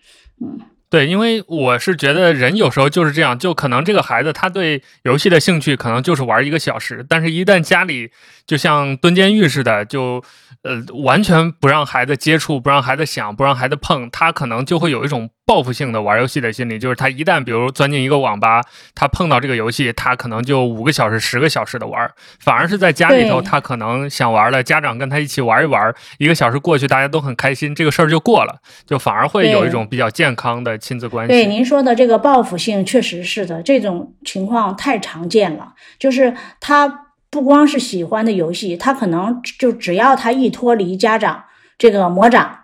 [0.42, 0.58] 嗯。
[0.90, 8.10] 对，因为我是觉得人有时候就是这样，就可能这个孩子他对游戏的兴趣可能就是玩一个小时，但是一旦家里
[8.44, 10.22] 就像蹲监狱似的，就
[10.62, 18.62] 呃完全不让孩子接触，不让孩子想，不让孩子碰，他可能就会有一种报复性的玩游戏的心理，就是他一旦比如钻进一个网吧，
[18.94, 30.78] 他碰到这个游戏，他可能就五个小时、十个小时的玩，反而是在家里头，他可能想玩了，家长跟他一起玩一玩，一个小时过去，大家都很开心，这个事儿就过了，就反而会有一种比较健康的。
[30.78, 35.72] 亲子关系对您说的这个报复性，确实是的，这种情况太常见了。
[35.98, 41.44] 就是他不光是喜欢的游戏，他可能就只要他一脱离家长
[41.78, 42.63] 这个魔掌，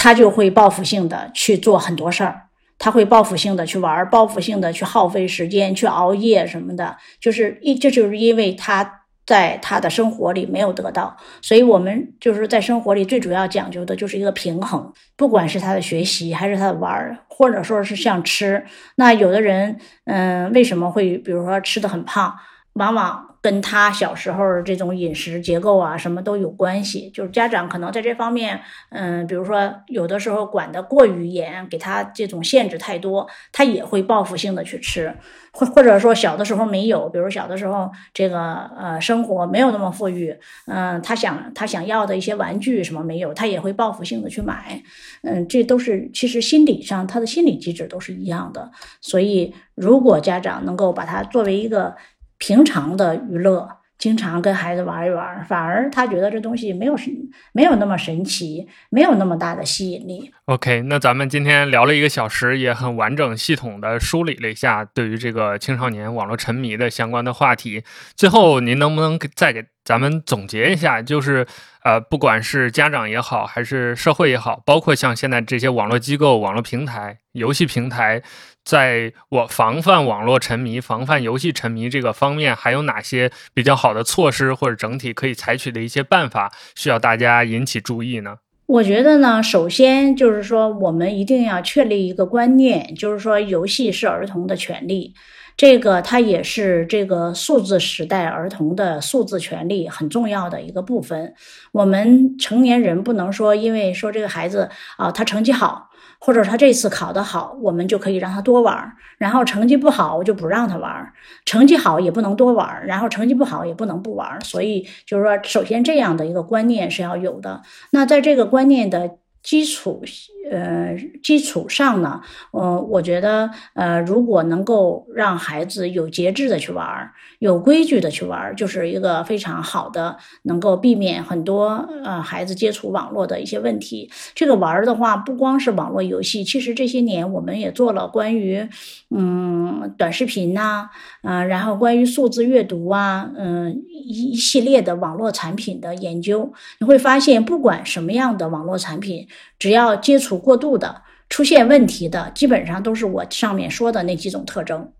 [0.00, 2.48] 他就会报复性的去做很多事儿，
[2.78, 6.96] 他会报复性的去玩，报复性的去耗费时间，去熬夜什么的。
[7.20, 8.96] 就是一，这就是因为他。
[9.26, 18.64] 在他的生活里没有得到，所以我们就是在生活里最主要讲究的就是一个平衡，不管是他的学习还是他的玩，或者说是像吃。
[18.96, 22.34] 那有的人，嗯，为什么会比如说吃的很胖，
[22.72, 23.29] 往往。
[23.42, 27.10] 跟他小时候这种饮食结构啊，什么都有关系。
[27.10, 28.60] 就是家长可能在这方面，
[28.90, 35.14] 嗯，比如说有的时候管得过于严，给他这种限制太多，他也会报复性的去吃，
[35.52, 40.36] 或或者说小的时候没有，比如小的时候这个呃生活没有那么富裕，
[40.66, 44.82] 嗯，他想他想要的一些玩具什么没有，他也会报复性的去买，
[45.22, 48.70] 嗯，这都是其实心理上他的心理机制都是一样的。
[49.00, 51.96] 所以如果家长能够把它作为一个
[52.40, 53.68] 平常的娱乐，
[53.98, 57.10] 经常跟孩子玩一玩，反而他觉得这东西没有什
[57.52, 60.32] 没有那么神奇，没有那么大的吸引力。
[60.46, 67.84] OK，那咱们今天聊了一个小时，也很完整系统的梳理了一下对于这个青少年网络沉迷的相关的话题。
[68.16, 71.02] 最后，您能不能再给咱们总结一下？
[71.02, 71.46] 就是
[71.84, 78.22] 呃，不管是家长也好，还是社会也好，包括像现在这些网络机构、网络平台、游戏平台。
[78.70, 88.36] 在我防范网络沉迷、防范游戏沉迷这个方面，还有哪些比较好的措施或者整体可以采取的一些办法，需要大家引起注意呢？
[88.66, 95.12] 我觉得呢，首先就是说，我们一定要确立一个观念，就是说，游戏是儿童的权利，
[95.56, 101.34] 这个它也是这个数字时代儿童的数字权利很重要的一个部分。
[101.72, 105.89] 我们成年人不能说，因为说这个孩子啊，他成绩好。
[106.20, 111.12] 或者他这次考得好，我们就可以让他多玩儿；然后成绩不好，我就不让他玩儿。
[111.44, 114.40] 成绩好也不能多玩儿，然后成绩不好也不能不玩儿。
[114.42, 117.62] 所以就是说，首先这样的一个观念是要有的。
[117.90, 119.16] 那在这个观念的。
[119.42, 120.02] 基础，
[120.50, 122.20] 呃，基础上呢，
[122.52, 134.10] 嗯，我觉得，呃，如果能够让孩子有节制的去玩，有规矩的去玩，就是一个非常好的，能够避免很多呃孩子接触网络的一些问题。
[134.34, 138.68] 这个玩的话，不光是网络游戏，其实这些年我们也做了关于，
[139.10, 140.88] 嗯，短视频呐，
[141.22, 149.28] 啊，然后关于数字阅读啊，嗯，一一系列的网络产品的研究，你会发现，不管什么样的网络产品。
[149.60, 154.92] 只要接触过度的、出现问题的，基本上都是我上面说的那几种特征。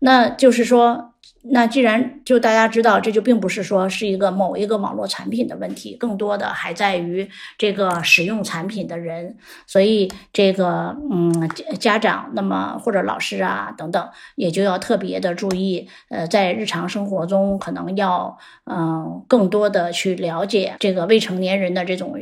[0.00, 1.14] 那就是说。
[1.50, 7.26] 那既然就大家知道，这就并不是说是一个某一个网络产品的问题，更多的还在于
[7.56, 9.36] 这个使用产品的人。
[9.66, 11.48] 所以这个嗯，
[11.80, 15.88] 家长那么或者老师啊等等，也就要特别的注意。
[16.10, 18.36] 呃，在日常生活中，可能要
[18.66, 22.12] 嗯更多的去了解这个未成年人的这种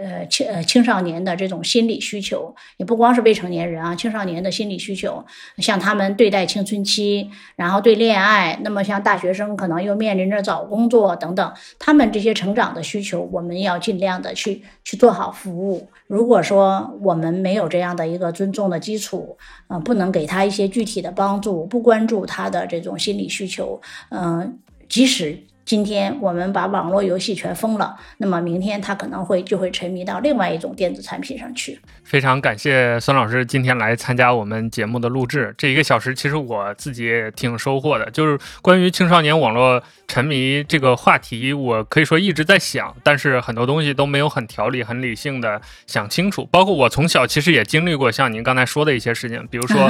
[0.00, 5.22] 呃青呃青少年的这种心理需求，也不光是未成年人啊，青少年的心理需求，
[5.58, 8.69] 像他们对待青春期，然后对恋爱那。
[8.70, 15.88] 那么像大学生可能又面临着找工作等等，他们这些成长的需求，我们要尽量的去去做好服务。
[16.06, 24.56] 如果说我们没有这样的一个尊重的基础，呃，不能给他一些具体的帮助，不关注他的这种心理需求，嗯，
[24.88, 25.40] 即使。
[25.66, 31.78] 今天我们把网络游戏全封了，那么明天他可能会就会沉迷到另外一种电子产品上去。
[32.10, 38.10] 非常感谢孙老师今天来参加我们节目的录制，这一个小时其实我自己也挺收获的。
[38.10, 46.48] 就是关于青少年网络沉迷这个话题，我可以说一直在想，但是很多东西都没有很条理、很理性的想清楚。
[46.50, 49.80] 包括我从小其实也经历过像您刚才说的一些事情，比如说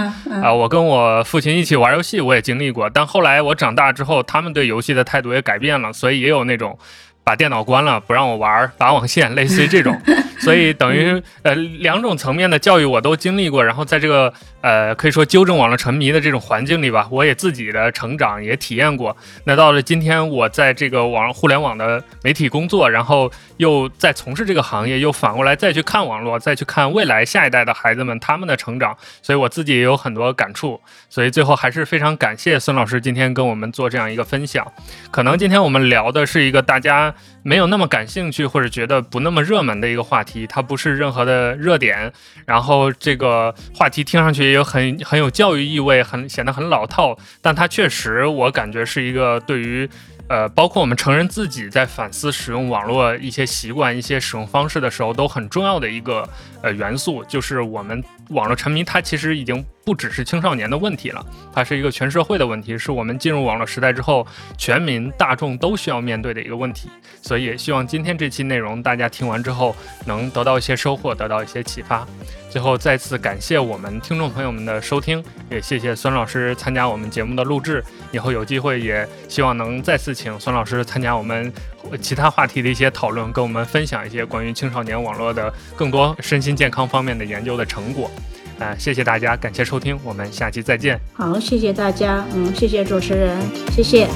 [0.43, 2.91] 啊，我跟我父亲一起玩游戏，我也经历过。
[2.91, 5.71] 但后来我长大之后，他们对游戏的态度也改变。
[5.71, 6.79] 变了，所以也有那种
[7.25, 9.99] 把电脑关了不让我玩拔网线，类似于这种。
[10.41, 14.32] 所以等于呃两种层面的教育我都经历过，然后在这个
[14.62, 19.16] 呃可以说纠正网络沉迷的这种环境里吧，我也自己的成长也体验过。
[19.45, 30.80] 那到了今天，我在这个网互联网的媒体工作，然后又在从事这个行业，又反过来再去看网络，再去看未来下一代的孩子们他们的成长，所以我自己也有很多感触。
[31.09, 34.66] 所以最后还是非常感谢孙老师今天跟我们做这样一个分享。
[35.11, 40.47] 可能今天我们聊的是一个大家没有那么感兴趣或者觉得不那么热门的一个话题。
[40.47, 42.12] 它不是任何的热点，
[42.47, 49.88] 然后这个话题听上去也有很很有教育意味，很显得很老套，但它确实我感觉是一个对于。
[50.31, 56.26] 呃，包括我们成人自己在反思使用网络一些习惯、一些使用方式的时候，都很重要的一个
[56.62, 64.24] 呃元素，就是我们网络沉迷，它其实已经不只是青少年的问题了，它是一个全社会的问题，是我们进入网络时代之后，
[64.57, 66.89] 全民大众都需要面对的一个问题。
[67.20, 69.74] 所以也希望今天这期内容大家听完之后
[70.07, 72.07] 能得到一些收获，得到一些启发。
[72.51, 77.82] 最后再次感谢我们听众朋友们的收听，也谢谢孙老师参加我们节目的录制。
[78.11, 81.53] 以后有机会也希望能再次请孙老师参加我们
[82.01, 88.11] 其他话题的一些讨论，跟我们分享一些关于青少年网络的更多身心健康方面的研究的成果。
[88.59, 91.01] 啊，谢谢大家，感谢收听，我们下期再见。
[91.14, 93.40] 好，谢谢大家，嗯，谢谢主持人，
[93.70, 94.09] 谢谢。